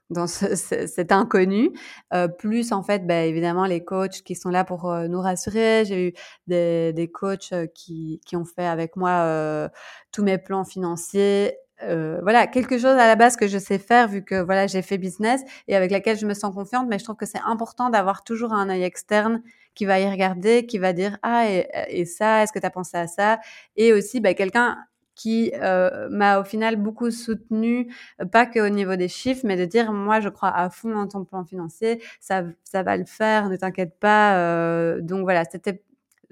[0.10, 1.72] dans ce, cet inconnu,
[2.14, 5.84] euh, plus en fait, bah, évidemment, les coachs qui sont là pour euh, nous rassurer.
[5.86, 6.14] J'ai eu
[6.48, 9.70] des, des coachs qui, qui ont fait avec moi euh,
[10.12, 11.58] tous mes plans financiers.
[11.84, 14.82] Euh, voilà, quelque chose à la base que je sais faire vu que voilà j'ai
[14.82, 17.90] fait business et avec laquelle je me sens confiante, mais je trouve que c'est important
[17.90, 19.42] d'avoir toujours un œil externe
[19.74, 22.70] qui va y regarder, qui va dire ah et, et ça, est-ce que tu as
[22.70, 23.40] pensé à ça?
[23.76, 24.78] Et aussi bah, quelqu'un
[25.16, 27.92] qui euh, m'a au final beaucoup soutenu,
[28.22, 31.08] euh, pas qu'au niveau des chiffres, mais de dire moi je crois à fond dans
[31.08, 34.38] ton plan financier, ça, ça va le faire, ne t'inquiète pas.
[34.38, 35.82] Euh, donc voilà, c'était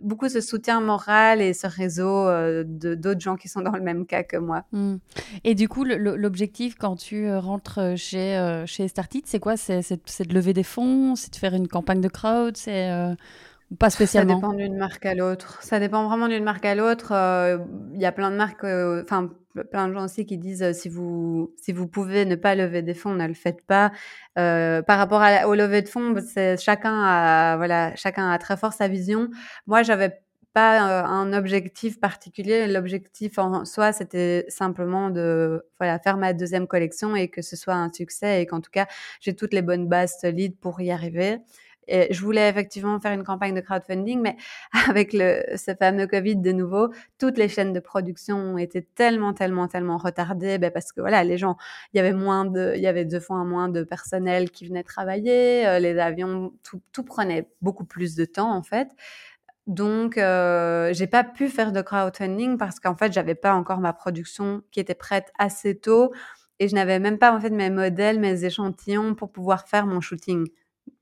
[0.01, 4.05] beaucoup ce soutien moral et ce réseau de d'autres gens qui sont dans le même
[4.05, 4.65] cas que moi.
[4.73, 4.95] Mmh.
[5.45, 9.55] Et du coup, l'objectif quand tu rentres chez, chez Startit, c'est quoi?
[9.55, 11.15] C'est de lever des fonds?
[11.15, 12.57] C'est de faire une campagne de crowd?
[12.57, 12.89] C'est
[13.79, 14.33] pas spécialement.
[14.33, 15.61] Ça dépend d'une marque à l'autre.
[15.61, 17.11] Ça dépend vraiment d'une marque à l'autre.
[17.93, 19.29] Il y a plein de marques, enfin
[19.71, 22.93] plein de gens aussi qui disent si vous si vous pouvez ne pas lever des
[22.93, 23.91] fonds, ne le faites pas.
[24.35, 28.87] par rapport au lever de fonds, c'est chacun a voilà chacun a très fort sa
[28.87, 29.29] vision.
[29.67, 30.19] Moi, j'avais
[30.53, 32.67] pas un objectif particulier.
[32.67, 37.73] L'objectif en soi, c'était simplement de voilà faire ma deuxième collection et que ce soit
[37.73, 38.87] un succès et qu'en tout cas
[39.19, 41.39] j'ai toutes les bonnes bases solides pour y arriver.
[41.87, 44.37] Je voulais effectivement faire une campagne de crowdfunding, mais
[44.89, 49.33] avec le, ce fameux Covid de nouveau, toutes les chaînes de production ont été tellement,
[49.33, 51.57] tellement, tellement retardées, ben parce que voilà, les gens,
[51.93, 54.83] il y avait moins de, il y avait deux fois moins de personnel qui venait
[54.83, 58.89] travailler, euh, les avions, tout, tout, prenait beaucoup plus de temps en fait.
[59.67, 63.93] Donc, euh, j'ai pas pu faire de crowdfunding parce qu'en fait, j'avais pas encore ma
[63.93, 66.11] production qui était prête assez tôt
[66.59, 70.01] et je n'avais même pas en fait mes modèles, mes échantillons pour pouvoir faire mon
[70.01, 70.47] shooting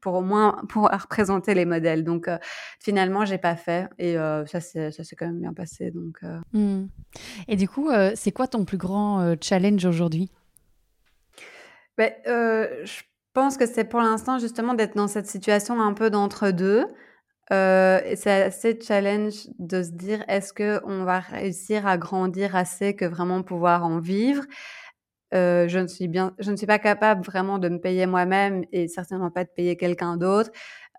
[0.01, 2.03] pour au moins pouvoir présenter les modèles.
[2.03, 2.37] Donc euh,
[2.79, 5.91] finalement, j'ai pas fait et euh, ça s'est quand même bien passé.
[5.91, 6.17] Donc.
[6.23, 6.39] Euh.
[6.53, 6.87] Mmh.
[7.47, 10.31] Et du coup, c'est quoi ton plus grand challenge aujourd'hui?
[11.97, 13.01] Ben, Je
[13.33, 16.85] pense que c'est pour l'instant justement d'être dans cette situation un peu d'entre deux.
[17.51, 22.95] et c'est assez challenge de se dire est-ce que on va réussir à grandir assez
[22.95, 24.43] que vraiment pouvoir en vivre?
[25.33, 28.63] Euh, je ne suis bien, je ne suis pas capable vraiment de me payer moi-même
[28.71, 30.51] et certainement pas de payer quelqu'un d'autre.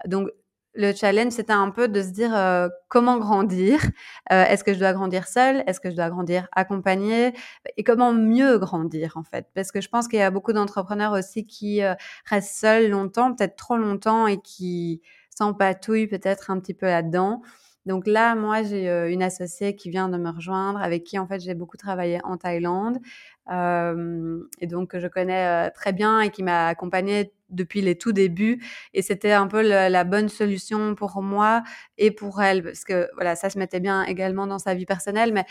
[0.06, 0.28] Donc
[0.74, 3.80] le challenge, c'était un peu de se dire euh, comment grandir?
[4.32, 5.62] Euh, est-ce que je dois grandir seule?
[5.66, 7.34] Est-ce que je dois grandir accompagnée?
[7.76, 9.46] Et comment mieux grandir en fait?
[9.54, 11.82] Parce que je pense qu'il y a beaucoup d'entrepreneurs aussi qui
[12.24, 15.02] restent seuls longtemps, peut-être trop longtemps, et qui
[15.36, 17.42] s'empatouillent peut-être un petit peu là-dedans.
[17.84, 21.40] Donc là, moi, j'ai une associée qui vient de me rejoindre, avec qui en fait
[21.40, 22.98] j'ai beaucoup travaillé en Thaïlande,
[23.50, 28.62] et donc je connais très bien et qui m'a accompagnée depuis les tout débuts.
[28.94, 31.62] Et c'était un peu la, bonne solution pour moi
[31.98, 35.32] et pour elle, parce que voilà, ça se mettait bien également dans sa vie personnelle,
[35.32, 35.44] mais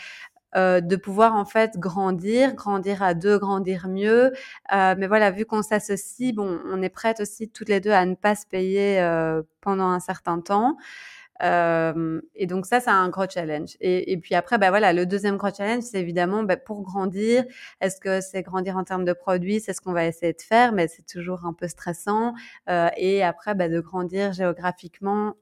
[0.54, 4.32] de pouvoir en fait grandir, grandir à deux, grandir mieux.
[4.72, 8.14] mais voilà, vu qu'on s'associe, bon, on est prête aussi toutes les deux à ne
[8.14, 9.00] pas se payer
[9.60, 10.76] pendant un certain temps
[11.42, 13.76] et donc ça, c'est un gros challenge.
[13.80, 17.44] Et, puis après, bah voilà, le deuxième gros challenge, c'est évidemment bah, pour grandir.
[17.80, 20.72] Est-ce que c'est grandir en termes de produits C'est ce qu'on va essayer de faire,
[20.72, 22.34] mais c'est toujours un peu stressant.
[22.68, 25.34] Euh, et après, bah, de grandir géographiquement.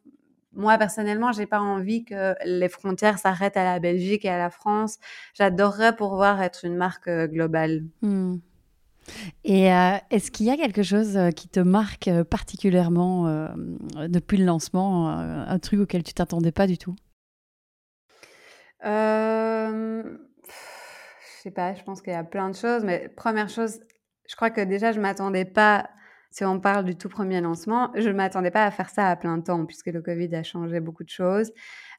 [0.53, 4.51] Moi, personnellement, j'ai pas envie que les frontières s'arrêtent à la Belgique et à la
[4.51, 4.99] France.
[5.35, 7.85] J'adorerais pouvoir être une marque globale.
[8.03, 8.39] Mmh.
[9.45, 13.01] Et euh, est-ce qu'il y a quelque chose euh, qui te marque euh, particulièrement
[14.09, 16.95] depuis le lancement, un truc auquel tu t'attendais pas du tout?
[18.83, 20.03] Je
[21.43, 23.81] sais pas, je pense qu'il y a plein de choses, mais première chose,
[24.29, 25.89] je crois que déjà je m'attendais pas,
[26.31, 29.17] si on parle du tout premier lancement, je ne m'attendais pas à faire ça à
[29.17, 31.51] plein temps, puisque le Covid a changé beaucoup de choses.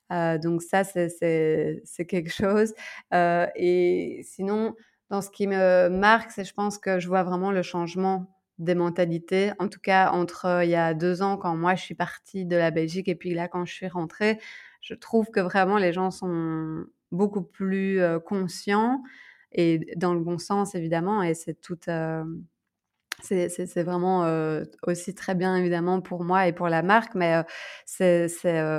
[0.09, 2.74] donc ça, c'est quelque chose.
[3.12, 4.76] et sinon,
[5.12, 8.76] dans ce qui me marque, c'est je pense que je vois vraiment le changement des
[8.76, 9.51] mentalités.
[9.59, 12.45] En tout cas, entre euh, il y a deux ans, quand moi je suis partie
[12.45, 14.39] de la Belgique, et puis là, quand je suis rentrée,
[14.80, 19.03] je trouve que vraiment les gens sont beaucoup plus euh, conscients
[19.51, 21.22] et dans le bon sens, évidemment.
[21.24, 21.80] Et c'est tout.
[21.89, 22.24] Euh,
[23.22, 24.26] c'est vraiment
[24.88, 27.43] aussi très bien évidemment pour moi et pour la marque, mais
[27.86, 28.26] c'est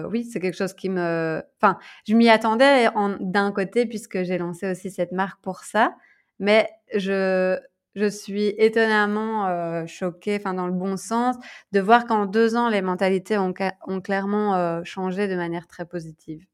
[0.06, 1.40] oui, c'est quelque chose qui me...
[1.60, 1.78] Enfin,
[2.08, 2.88] je m'y attendais
[3.20, 5.94] d'un côté puisque j'ai lancé aussi cette marque pour ça,
[6.38, 7.58] mais je,
[7.94, 11.36] je suis étonnamment euh, choquée, enfin dans le bon sens,
[11.72, 13.52] de voir qu'en deux ans, les mentalités ont,
[13.86, 16.46] ont clairement euh, changé de manière très positive.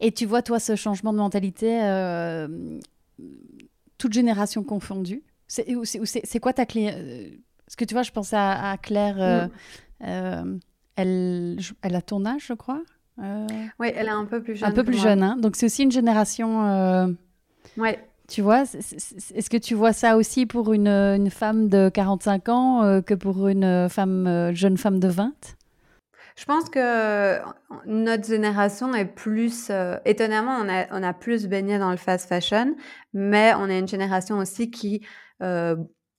[0.00, 2.48] Et tu vois, toi, ce changement de mentalité, euh,
[3.98, 9.50] toute génération confondue C'est quoi ta clé Parce que tu vois, je pense à, Claire,
[10.00, 10.58] mm.
[10.96, 12.82] elle, elle a ton âge, je crois
[13.18, 14.68] Oui, elle est un peu plus jeune.
[14.68, 17.16] Un peu plus jeune, hein donc c'est aussi une génération...
[17.78, 17.90] Oui.
[18.28, 22.82] Tu vois, est-ce que tu vois ça aussi pour une, une femme de 45 ans
[22.82, 25.34] euh, que pour une euh, jeune femme de 20
[26.36, 27.38] Je pense que
[27.86, 32.26] notre génération est plus, euh, étonnamment, on a, on a plus baigné dans le fast
[32.28, 32.74] fashion,
[33.12, 35.04] mais on est une génération aussi qui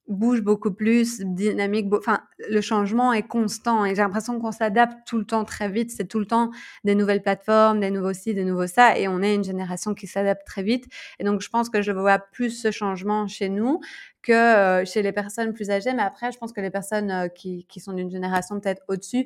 [0.07, 1.91] bouge beaucoup plus, dynamique.
[1.93, 5.91] Enfin, le changement est constant et j'ai l'impression qu'on s'adapte tout le temps très vite.
[5.91, 6.51] C'est tout le temps
[6.83, 8.97] des nouvelles plateformes, des nouveaux sites, des nouveaux ça.
[8.97, 10.85] Et on est une génération qui s'adapte très vite.
[11.19, 13.79] Et donc, je pense que je vois plus ce changement chez nous
[14.21, 15.93] que euh, chez les personnes plus âgées.
[15.93, 19.25] Mais après, je pense que les personnes euh, qui, qui sont d'une génération peut-être au-dessus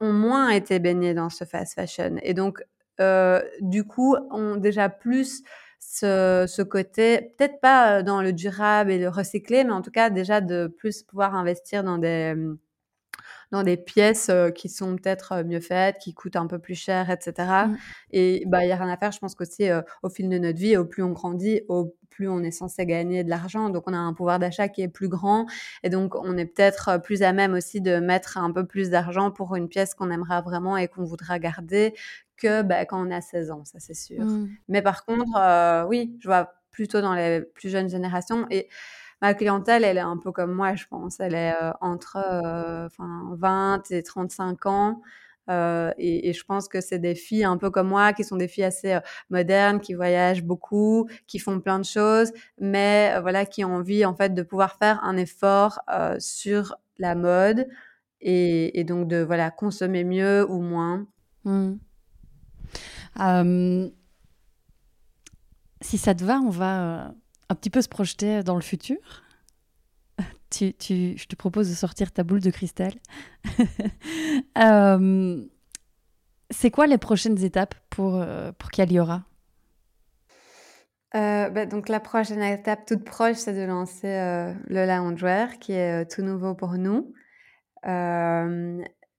[0.00, 2.16] ont moins été baignées dans ce fast fashion.
[2.22, 2.62] Et donc,
[3.60, 5.44] du coup, ont déjà plus
[5.90, 10.10] ce, ce côté, peut-être pas dans le durable et le recyclé, mais en tout cas
[10.10, 12.34] déjà de plus pouvoir investir dans des
[13.50, 17.32] dans des pièces qui sont peut-être mieux faites, qui coûtent un peu plus cher, etc.
[17.66, 17.76] Mmh.
[18.10, 19.10] Et bah, il y a rien à faire.
[19.10, 19.70] Je pense qu'aussi,
[20.02, 23.24] au fil de notre vie, au plus on grandit, au plus on est censé gagner
[23.24, 23.70] de l'argent.
[23.70, 25.46] Donc, on a un pouvoir d'achat qui est plus grand.
[25.82, 29.30] Et donc, on est peut-être plus à même aussi de mettre un peu plus d'argent
[29.30, 31.94] pour une pièce qu'on aimera vraiment et qu'on voudra garder
[32.38, 34.24] que bah, quand on a 16 ans, ça c'est sûr.
[34.24, 34.48] Mmh.
[34.68, 38.46] Mais par contre, oui, je vois plutôt dans les plus jeunes générations.
[38.50, 38.68] Et
[39.20, 41.20] ma clientèle, elle est un peu comme moi, je pense.
[41.20, 45.02] Elle est euh, entre euh, enfin 20 et 35 ans.
[45.50, 48.36] Euh, et, et, je pense que c'est des filles un peu comme moi, qui sont
[48.36, 53.22] des filles assez euh, modernes, qui voyagent beaucoup, qui font plein de choses, mais euh,
[53.22, 55.80] voilà, qui ont envie en fait de pouvoir faire un effort
[56.18, 57.66] sur la mode
[58.20, 61.06] et, et, donc de voilà consommer mieux ou moins.
[61.44, 61.76] Mmh.
[65.80, 67.14] Si ça te va, on va
[67.48, 68.98] un petit peu se projeter dans le futur.
[70.50, 72.94] Tu, tu, je te propose de sortir ta boule de cristal.
[74.58, 75.44] euh,
[76.48, 79.24] c'est quoi les prochaines étapes pour, euh, pour Caliora
[81.14, 85.72] euh, bah, donc la prochaine étape toute proche, c'est de lancer euh, le loungewear qui
[85.72, 87.14] est euh, tout nouveau pour nous.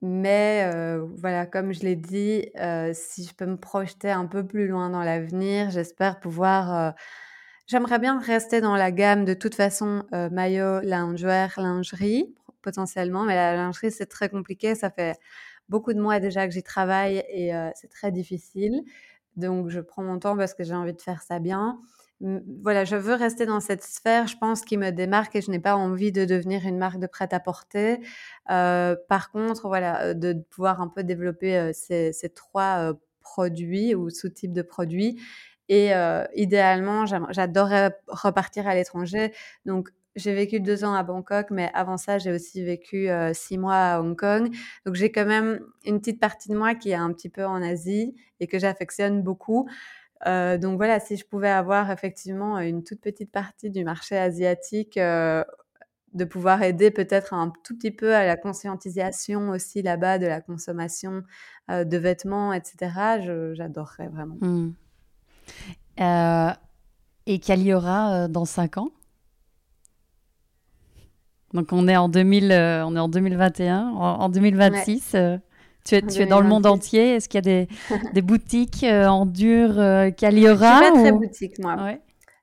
[0.02, 0.72] Mais
[1.18, 2.45] voilà, comme je l'ai dit,
[2.93, 6.93] si je peux me projeter un peu plus loin dans l'avenir, j'espère pouvoir
[7.68, 12.34] J'aimerais bien rester dans la gamme de toute façon maillot, loungewear, lingerie
[12.64, 14.76] potentiellement, mais la lingerie c'est très compliqué.
[14.76, 15.18] Ça fait
[15.70, 18.82] beaucoup de mois déjà que j'y travaille et c'est très difficile.
[19.38, 21.80] Donc je prends mon temps parce que j'ai envie de faire ça bien.
[22.22, 25.59] Voilà, je veux rester dans cette sphère, je pense, qui me démarque et je n'ai
[25.59, 27.99] pas envie de devenir une marque de prêt-à-porter.
[28.49, 34.51] Euh, par contre, voilà, de pouvoir un peu développer ces, ces, trois produits ou sous-types
[34.51, 35.17] de produits
[35.70, 39.32] et euh, idéalement, j'adorerais repartir à l'étranger.
[39.65, 43.59] Donc, j'ai vécu deux ans à Bangkok, mais avant ça, j'ai aussi vécu euh, six
[43.59, 44.49] mois à Hong Kong.
[44.86, 47.61] Donc, j'ai quand même une petite partie de moi qui est un petit peu en
[47.61, 49.70] Asie et que j'affectionne beaucoup.
[50.28, 54.97] Euh, donc voilà, si je pouvais avoir effectivement une toute petite partie du marché asiatique,
[54.97, 55.43] euh,
[56.13, 60.41] de pouvoir aider peut-être un tout petit peu à la conscientisation aussi là-bas de la
[60.41, 61.24] consommation
[61.70, 64.38] euh, de vêtements, etc., j'adorerais vraiment.
[64.41, 64.74] Mmh.
[66.01, 66.51] Euh,
[67.26, 68.89] et qu'elle y aura dans 5 ans?
[71.53, 75.15] Donc on est en, 2000, euh, on est en 2021, en, 2026.
[75.86, 77.15] Tu es, tu es dans le monde entier.
[77.15, 77.67] Est-ce qu'il y a des,
[78.13, 81.97] des boutiques en dur y aura Je suis pas très boutique, moi.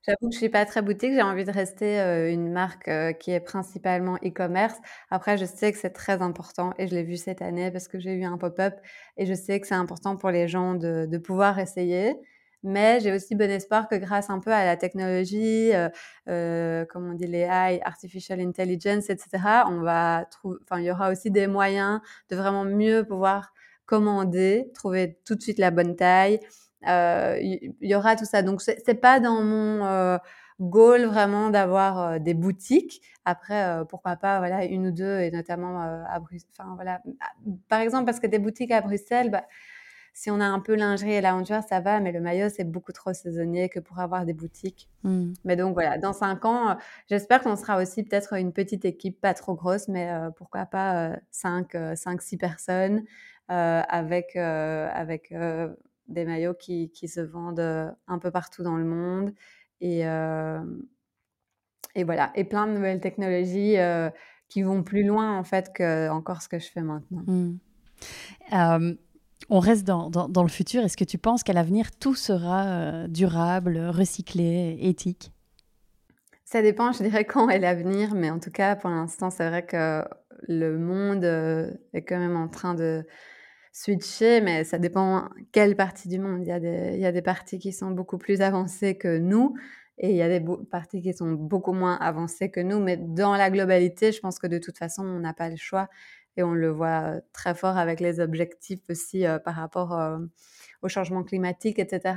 [0.07, 1.13] J'avoue que je suis pas très boutique.
[1.15, 1.99] J'ai envie de rester
[2.33, 4.77] une marque qui est principalement e-commerce.
[5.11, 7.99] Après, je sais que c'est très important et je l'ai vu cette année parce que
[7.99, 8.75] j'ai eu un pop-up
[9.17, 12.15] et je sais que c'est important pour les gens de, de pouvoir essayer.
[12.63, 15.89] Mais j'ai aussi bon espoir que grâce un peu à la technologie, euh,
[16.29, 19.29] euh, comme on dit les AI, artificial intelligence, etc.,
[19.69, 22.01] on va trouver, enfin, il y aura aussi des moyens
[22.31, 23.53] de vraiment mieux pouvoir
[23.87, 26.41] commander, trouver tout de suite la bonne taille.
[26.89, 28.43] Euh, il y, aura tout ça.
[28.43, 30.19] Donc c'est pas dans mon euh,
[30.61, 33.03] goal vraiment d'avoir euh, des boutiques.
[33.25, 36.49] Après, euh, pourquoi pas, voilà, une ou deux, et notamment à Bruxelles.
[36.57, 37.01] Enfin voilà,
[37.69, 39.45] par exemple parce que des boutiques à Bruxelles, bah,
[40.17, 42.93] si on a un peu lingerie et loungewear, ça va, mais le maillot, c'est beaucoup
[42.93, 44.89] trop saisonnier que pour avoir des boutiques.
[45.03, 45.35] Hmm.
[45.45, 46.75] Mais donc voilà, dans cinq ans, euh,
[47.07, 51.11] j'espère qu'on sera aussi peut-être une petite équipe, pas trop grosse, mais euh, pourquoi pas
[51.11, 53.05] euh, cinq, cinq, six personnes
[53.49, 55.35] avec, avec
[56.09, 59.35] des maillots qui, qui, se vendent un peu partout dans le monde.
[59.83, 60.01] Et,
[61.95, 63.77] et voilà, et plein de nouvelles technologies
[64.49, 67.23] qui vont plus loin en fait que encore ce que je fais maintenant.
[67.27, 67.59] Hmm
[69.49, 70.83] on reste dans, dans, le futur.
[70.83, 75.33] Est-ce que tu penses qu'à l'avenir, tout sera euh, durable, recyclé, éthique?
[76.45, 78.15] Ça dépend, je dirais, quand est l'avenir.
[78.15, 80.05] Mais en tout cas, pour l'instant, c'est vrai que
[80.49, 83.05] le monde euh, est quand même en train de
[83.73, 86.41] switcher, mais ça dépend quelle partie du monde.
[86.43, 89.19] Il y, a des, il y a des parties qui sont beaucoup plus avancées que
[89.19, 89.55] nous.
[89.99, 93.35] Et il y a des parties qui sont beaucoup moins avancées que nous, mais dans
[93.35, 95.89] la globalité, je pense que de toute façon, on n'a pas le choix
[96.37, 99.99] et on le voit très fort avec les objectifs aussi par rapport
[100.83, 102.15] au changement climatique, etc.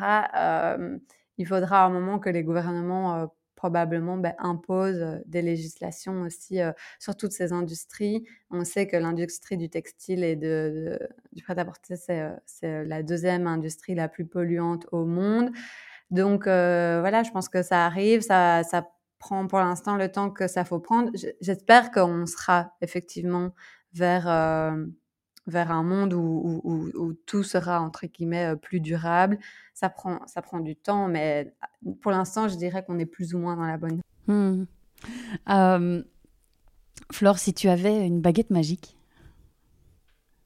[1.37, 6.59] il faudra un moment que les gouvernements probablement ben, imposent des législations aussi
[6.97, 8.25] sur toutes ces industries.
[8.51, 14.25] On sait que l'industrie du textile et du prêt-à-porter, c'est la deuxième industrie la plus
[14.25, 15.51] polluante au monde.
[16.09, 18.89] Donc voilà, je pense que ça arrive, ça, ça
[19.19, 21.11] prend pour l'instant le temps que ça faut prendre.
[21.41, 23.51] J'espère qu'on sera effectivement
[23.93, 24.85] vers, euh,
[25.47, 29.39] vers un monde où, où, où, tout sera entre guillemets plus durable.
[29.73, 31.53] Ça prend, ça prend du temps, mais
[32.01, 34.01] pour l'instant, je dirais qu'on est plus ou moins dans la bonne.
[34.27, 34.65] Hmm.
[35.49, 36.03] Euh,
[37.11, 38.95] Flore, si tu avais une baguette magique,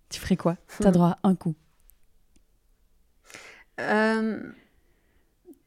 [0.10, 0.58] tu ferais quoi?
[0.80, 1.56] Tu as droit à un coup.
[3.80, 4.40] Euh,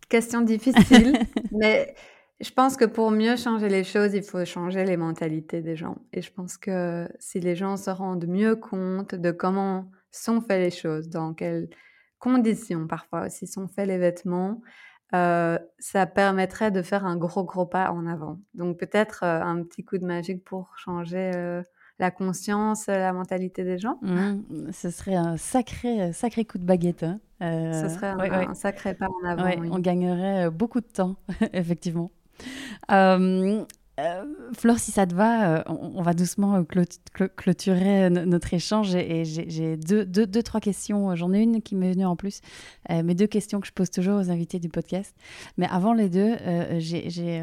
[0.09, 1.19] question difficile,
[1.51, 1.95] mais
[2.41, 5.97] je pense que pour mieux changer les choses, il faut changer les mentalités des gens.
[6.13, 10.61] Et je pense que si les gens se rendent mieux compte de comment sont faites
[10.61, 11.69] les choses, dans quelles
[12.19, 14.61] conditions parfois aussi sont faits les vêtements,
[15.15, 18.39] euh, ça permettrait de faire un gros gros pas en avant.
[18.55, 21.63] Donc peut-être euh, un petit coup de magique pour changer euh,
[21.99, 23.99] la conscience, la mentalité des gens.
[24.03, 27.05] Mmh, ce serait un sacré sacré coup de baguette.
[27.05, 27.21] Hein.
[27.41, 29.49] ce serait un, sacré pas en avant.
[29.71, 31.17] On gagnerait beaucoup de temps,
[31.55, 32.11] effectivement.
[32.91, 33.65] Euh,
[33.99, 39.77] euh, Flore, si ça te va, euh, on, va doucement clôturer notre échange et, j'ai
[39.77, 41.15] deux, deux, deux, trois questions.
[41.17, 42.41] J'en ai une qui m'est venue en plus,
[42.91, 45.15] mes deux questions que je pose toujours aux invités du podcast.
[45.57, 46.37] Mais avant les deux,
[46.79, 47.43] j'ai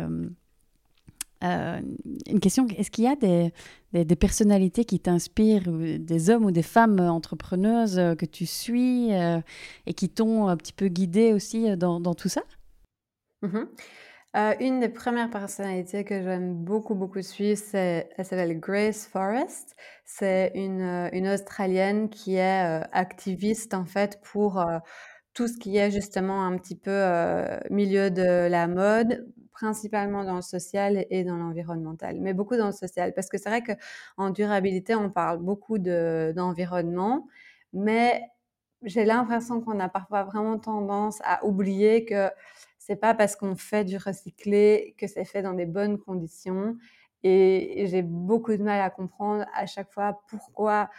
[1.41, 2.68] une question.
[2.78, 8.28] Est-ce qu'il y a des, personnalités qui t'inspirent, des hommes ou des femmes entrepreneuses que
[8.28, 12.44] tu suis et qui t'ont un petit peu guidé aussi dans, dans tout ça?
[13.44, 13.66] Mm-hmm.
[14.36, 19.76] Euh, une des premières personnalités que j'aime beaucoup, beaucoup suivre, c'est, elle s'appelle Grace Forrest.
[20.06, 24.64] C'est une, euh, une Australienne qui est euh, activiste en fait pour
[25.36, 26.92] tout ce qui est justement un petit peu
[27.70, 32.72] milieu de la mode, principalement dans le social et dans l'environnemental, mais beaucoup dans le
[32.74, 33.14] social.
[33.14, 37.28] Parce que c'est vrai qu'en durabilité, on parle beaucoup de, d'environnement,
[37.72, 38.22] mais
[38.84, 42.30] j'ai l'impression qu'on a parfois vraiment tendance à oublier que
[42.86, 46.76] c'est pas parce qu'on fait du recyclé que c'est fait dans des bonnes conditions.
[47.24, 50.90] Et, j'ai beaucoup de mal à comprendre à chaque fois pourquoi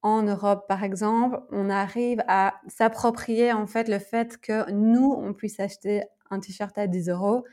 [0.00, 5.34] en Europe, par exemple, on arrive à s'approprier en fait le fait que nous, on
[5.34, 7.44] puisse acheter un t-shirt à 10 euros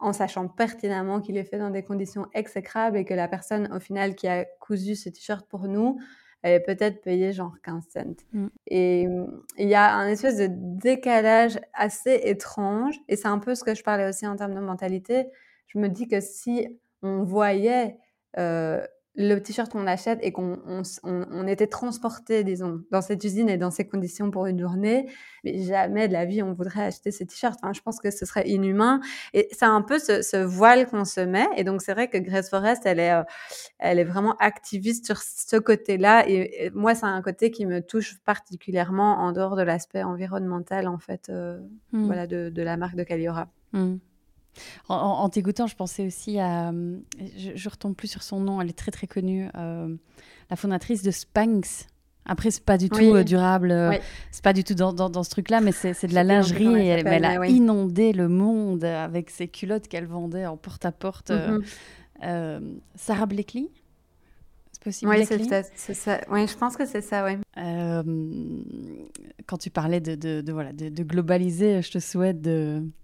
[0.00, 3.78] en sachant pertinemment qu'il est fait dans des conditions exécrables et que la personne au
[3.78, 6.00] final qui a cousu ce t-shirt pour nous
[6.44, 8.16] elle est peut-être payée genre 15 cents.
[8.34, 8.46] Mm.
[8.66, 9.08] Et
[9.56, 13.74] il y a un espèce de décalage assez étrange, et c'est un peu ce que
[13.74, 15.24] je parlais aussi en termes de mentalité.
[15.68, 16.68] Je me dis que si
[17.02, 17.96] on voyait
[18.36, 18.86] euh,
[19.16, 20.58] le t-shirt qu'on achète et qu'on
[21.04, 25.08] on, était transporté, disons, dans cette usine et dans ces conditions pour une journée,
[25.44, 27.56] mais jamais de la vie on voudrait acheter ce t-shirt.
[27.62, 29.00] Enfin, je pense que ce serait inhumain.
[29.32, 31.46] Et c'est un peu ce, voile qu'on se met.
[31.56, 33.22] Et donc, c'est vrai que Grace Forest, elle est, euh,
[33.78, 36.28] elle est vraiment activiste sur ce côté-là.
[36.28, 40.98] Et, moi, c'est un côté qui me touche particulièrement en dehors de l'aspect environnemental, en
[40.98, 41.60] fait, euh,
[41.92, 42.06] mmh.
[42.06, 43.48] voilà, de, la marque de Caliora.
[43.72, 43.96] Mmh.
[44.88, 46.72] En, t'écoutant, je pensais aussi à.
[47.36, 49.48] Je, ne retombe plus sur son nom, elle est très très connue.
[49.56, 49.94] Euh,
[50.50, 51.86] la fondatrice de Spanx.
[52.26, 53.92] Après, c'est pas du tout euh, durable, euh,
[54.30, 56.74] c'est pas du tout dans, dans, ce truc-là, mais c'est de la lingerie.
[56.80, 61.30] Et elle, elle, a inondé le monde avec ses culottes qu'elle vendait en porte-à-porte.
[61.30, 62.62] Mm-hmm.
[62.94, 63.68] Sarah Blakely
[64.86, 65.26] oui,
[65.74, 67.36] c'est ça, Oui, je pense que c'est ça, oui.
[67.56, 68.02] Euh,
[69.46, 72.40] quand tu parlais de, de, voilà, de, globaliser, je te souhaite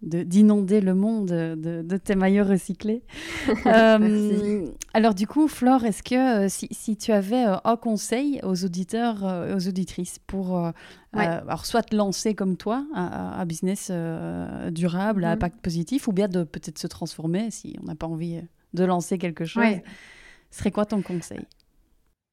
[0.03, 3.03] d'inonder le monde de, tes maillots recyclés.
[3.66, 8.64] euh, alors du coup, Flore, est-ce que euh, si, si, tu avais un conseil aux
[8.64, 10.70] auditeurs et aux auditrices pour
[11.12, 13.91] alors soit te lancer comme toi, un, business
[14.70, 15.35] durable, à mhm.
[15.35, 18.41] impact positif, ou bien de peut-être se transformer si on n'a pas envie
[18.74, 19.64] de lancer quelque chose,
[20.51, 21.41] serait quoi ton conseil?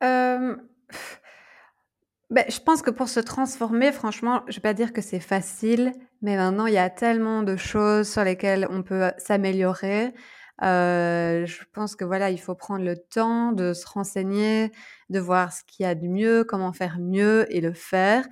[0.01, 0.57] Ben,
[2.49, 6.35] je pense que pour se transformer, franchement, je vais pas dire que c'est facile, mais
[6.35, 10.13] maintenant il y a tellement de choses sur lesquelles on peut, s'améliorer.
[10.61, 14.71] je pense que voilà, il faut prendre le temps de se renseigner,
[15.09, 18.25] de voir ce qu'il y a de mieux, comment faire mieux et le faire.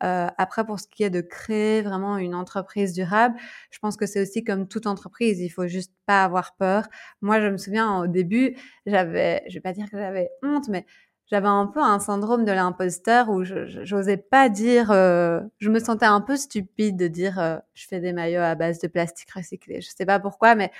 [0.00, 3.36] après pour ce qui est de créer vraiment une entreprise durable,
[3.70, 6.86] je pense que c'est aussi comme toute entreprise, il faut juste pas avoir peur.
[7.22, 8.56] Moi, je me souviens au début,
[8.86, 10.84] j'avais je vais pas dire que j'avais honte, mais
[11.30, 16.06] j'avais un peu un syndrome de l'imposteur où j'osais pas dire, euh, je me sentais
[16.06, 19.80] un peu stupide de dire euh, je fais des maillots à base de plastique recyclé.
[19.82, 20.72] Je sais pas pourquoi, mais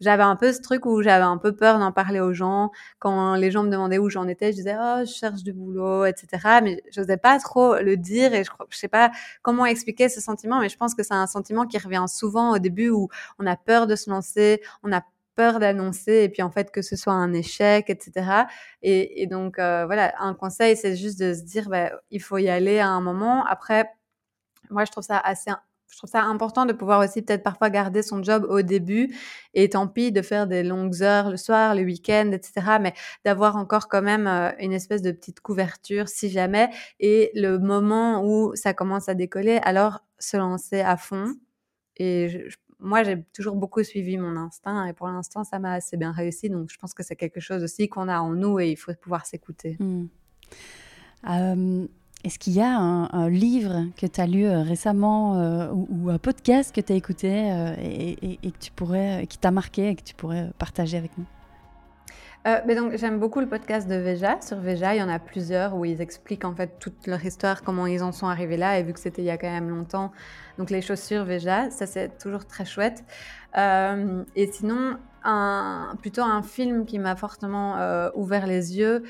[0.00, 2.70] j'avais un peu ce truc où j'avais un peu peur d'en parler aux gens.
[2.98, 6.04] Quand les gens me demandaient où j'en étais, je disais oh je cherche du boulot,
[6.06, 6.60] etc.
[6.62, 9.12] Mais j'osais pas trop le dire et je je sais pas
[9.42, 12.58] comment expliquer ce sentiment, mais je pense que c'est un sentiment qui revient souvent au
[12.58, 13.08] début où
[13.38, 15.02] on a peur de se lancer, on a
[15.58, 18.44] d'annoncer et puis en fait que ce soit un échec, etc.
[18.82, 22.48] Et, donc euh, voilà, un conseil, c'est juste de se dire, bah, il faut y
[22.48, 23.44] aller à un moment.
[23.46, 23.88] Après,
[24.70, 25.50] moi, je trouve ça assez
[25.90, 29.16] je trouve ça important de pouvoir aussi peut-être parfois garder son job au début
[29.54, 32.78] et tant pis de faire des longues heures le soir, le week-end, etc.
[32.80, 32.92] Mais
[33.24, 36.68] d'avoir encore quand même euh, une espèce de petite couverture si jamais.
[37.00, 41.34] Et le moment où ça commence à décoller, alors se lancer à fond.
[41.96, 42.46] Et
[42.80, 46.48] moi, j'ai toujours beaucoup suivi mon instinct et pour l'instant, ça m'a assez bien réussi.
[46.48, 48.92] Donc, je pense que c'est quelque chose aussi qu'on a en nous et il faut
[48.94, 49.76] pouvoir s'écouter.
[49.80, 50.06] Mmh.
[52.24, 56.18] Est-ce qu'il y a un, livre que tu as lu euh, récemment euh, ou, un
[56.18, 60.02] podcast que tu as écouté euh, et, que tu pourrais, qui t'a marqué et que
[60.02, 61.26] tu pourrais partager avec nous?
[62.44, 64.40] Mais donc j'aime beaucoup le podcast de Veja.
[64.40, 67.62] Sur Veja, il y en a plusieurs où ils expliquent en fait toute leur histoire,
[67.62, 68.78] comment ils en sont arrivés là.
[68.78, 70.12] Et vu que c'était il y a quand même longtemps,
[70.56, 73.04] donc les chaussures Veja, ça c'est toujours très chouette.
[73.56, 77.76] et sinon, un, plutôt un film qui m'a fortement
[78.14, 79.02] ouvert les yeux.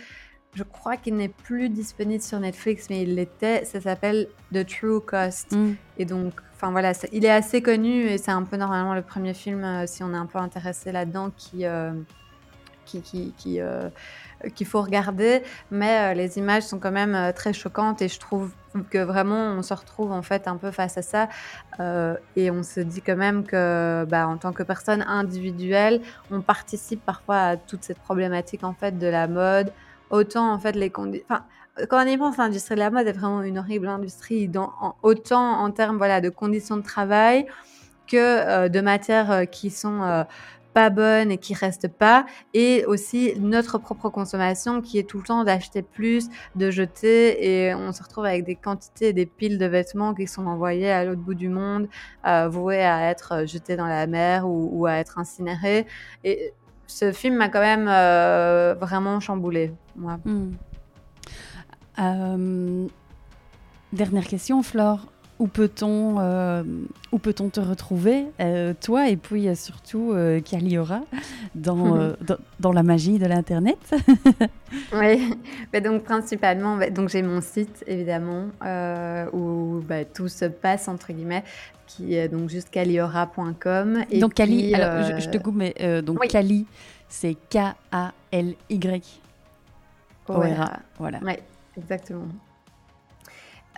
[0.54, 3.64] Je crois qu'il n'est plus disponible sur Netflix, mais il l'était.
[3.64, 5.52] Ça s'appelle The True Cost.
[5.52, 5.74] Mm.
[5.98, 9.34] Et donc, enfin voilà, il est assez connu et c'est un peu normalement le premier
[9.34, 11.92] film, euh, si on est un peu intéressé là-dedans, qui, euh,
[12.95, 13.91] euh,
[14.55, 18.53] qu'il faut regarder, mais les images sont quand même très choquantes et je trouve
[18.91, 21.28] que vraiment on se retrouve en fait un peu face à ça
[22.36, 27.05] et on se dit quand même que bah, en tant que personne individuelle, on participe
[27.05, 29.72] parfois à toute cette problématique en fait de la mode,
[30.11, 31.26] autant en fait les conditions.
[31.89, 34.72] Quand on y pense, l'industrie de la mode est vraiment une horrible industrie, dans,
[35.03, 37.47] autant en termes voilà, de conditions de travail
[38.09, 40.24] que euh, de matières euh, qui sont euh,
[40.78, 42.24] pas bonnes et qui restent pas,
[42.54, 47.74] et aussi notre propre consommation qui est tout le temps d'acheter plus, de jeter, et
[47.74, 51.20] on se retrouve avec des quantités, des piles de vêtements qui sont envoyés à l'autre
[51.20, 51.88] bout du monde,
[52.48, 55.86] voués à être jetés dans la mer ou, ou à être incinérés.
[56.22, 56.54] Et
[56.86, 59.72] ce film m'a quand même euh, vraiment chamboulé.
[59.96, 60.18] Moi.
[60.24, 60.52] Hmm.
[61.98, 62.86] Euh,
[63.92, 65.06] dernière question, Flore.
[65.39, 66.64] Où peut-on euh,
[67.12, 68.26] où peut-on te retrouver,
[68.80, 70.14] toi et puis surtout
[70.45, 71.03] Caliora,
[71.55, 72.14] dans,
[72.59, 73.78] dans, la magie de l'Internet?
[74.93, 75.34] Oui,
[75.72, 78.49] mais donc principalement, donc j'ai mon site évidemment
[79.32, 81.43] où bah, tout se passe entre guillemets
[81.89, 84.05] qui est donc juste caliora.com.
[84.20, 86.66] Donc Cali, alors je, te coupe, mais euh, donc Cali,
[87.09, 89.20] c'est K-A-L-Y.
[90.28, 90.72] Oera.
[90.99, 91.20] Voilà.
[91.24, 91.32] Oui,
[91.76, 92.28] exactement.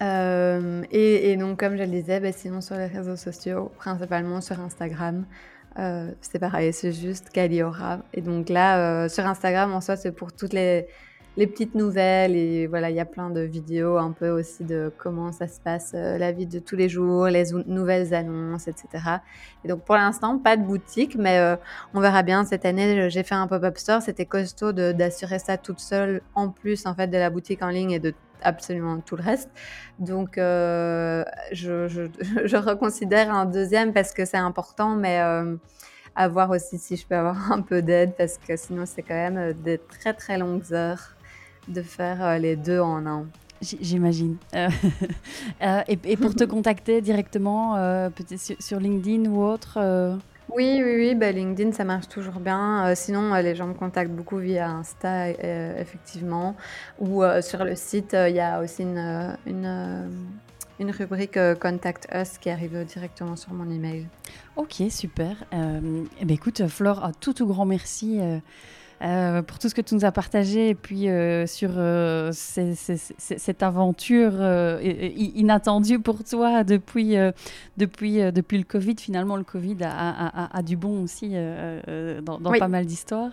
[0.02, 4.58] Euh, et, donc, comme je le disais, bah, sinon sur les réseaux sociaux, principalement sur
[4.60, 5.26] Instagram,
[5.78, 8.00] euh, c'est pareil, c'est juste Caliora.
[8.14, 10.88] Et donc là, sur Instagram, en soi, c'est pour toutes les,
[11.36, 15.32] petites nouvelles et voilà, il y a plein de vidéos un peu aussi de comment
[15.32, 18.88] ça se passe, euh, la vie de tous les jours, les nouvelles annonces, etc.
[19.64, 21.56] Et donc pour l'instant, pas de boutique, mais euh,
[21.94, 22.44] on verra bien.
[22.44, 26.86] Cette année, j'ai fait un pop-up store, c'était costaud d'assurer ça toute seule, en plus
[26.86, 28.12] en fait de la boutique en ligne et de
[28.42, 29.50] absolument tout le reste.
[29.98, 32.02] Donc, euh, je, je,
[32.44, 35.18] je, reconsidère un deuxième parce que c'est important, mais
[36.16, 39.14] à voir aussi si je peux avoir un peu d'aide parce que sinon, c'est quand
[39.14, 41.16] même des très très longues heures
[41.68, 43.26] de faire euh, les deux en un.
[43.62, 44.36] J'imagine.
[44.54, 44.68] Euh,
[45.62, 47.74] euh, et, pour te contacter directement,
[48.10, 49.78] peut-être sur, LinkedIn ou autre
[50.54, 51.14] Oui, oui, oui.
[51.14, 52.94] Bah, LinkedIn, ça marche toujours bien.
[52.94, 55.30] sinon, les gens me contactent beaucoup via Insta,
[55.78, 56.56] effectivement.
[56.98, 62.84] Ou sur le site, il y a aussi une, une, rubrique Contact Us qui arrive
[62.84, 64.06] directement sur mon email.
[64.56, 65.36] Ok, super.
[65.52, 68.38] Eh ben, écoute, Flore, un tout, tout grand merci euh,
[69.00, 74.32] pour tout ce que tu nous as partagé et puis euh, sur euh, cette aventure
[74.82, 77.16] inattendue pour toi depuis,
[77.76, 78.96] depuis, depuis le Covid.
[78.98, 81.30] Finalement, le Covid a, a, du bon aussi
[82.22, 83.32] dans, dans pas mal d'histoires.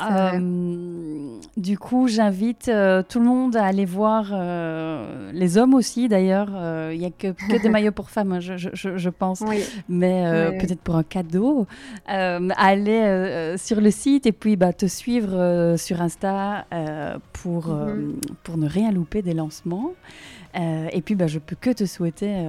[0.00, 6.08] Euh, du coup, j'invite euh, tout le monde à aller voir, euh, les hommes aussi
[6.08, 6.48] d'ailleurs.
[6.92, 9.42] Il n'y a que, que, des maillots pour femmes, hein, je, je, je, pense,
[9.88, 11.66] mais peut-être pour un cadeau.
[12.06, 16.66] aller sur le site et puis bah, te suivre sur Insta
[17.32, 18.16] pour, mhm.
[18.42, 19.92] pour ne rien louper des lancements.
[20.54, 22.48] et puis, bah, je peux que te souhaiter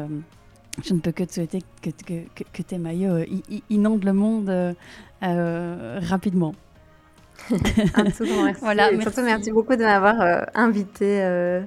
[0.84, 3.24] je ne peux que te souhaiter que, que, que tes maillots
[3.70, 4.76] inondent le monde
[5.22, 6.54] rapidement.
[7.96, 8.62] un tout grand merci.
[8.62, 9.02] Voilà, merci.
[9.04, 11.62] Surtout, merci beaucoup de m'avoir euh, invité euh,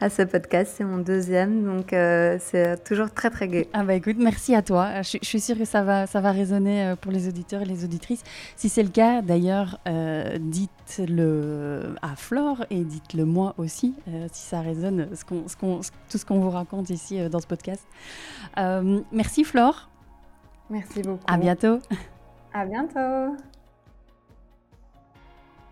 [0.00, 0.74] à ce podcast.
[0.76, 3.68] C'est mon deuxième, donc euh, c'est toujours très très gai.
[3.72, 5.02] Ah bah écoute, merci à toi.
[5.02, 8.22] Je, suis sûre que ça va, ça va résonner pour les auditeurs et les auditrices.
[8.56, 9.78] Si c'est le cas, d'ailleurs,
[10.38, 13.94] dites-le à Flore et dites-le moi aussi,
[14.32, 17.84] si ça résonne, ce ce tout ce qu'on vous raconte ici dans ce podcast.
[19.12, 19.90] merci Flore.
[20.70, 21.24] Merci beaucoup.
[21.26, 21.80] À bientôt.
[22.52, 23.36] À bientôt.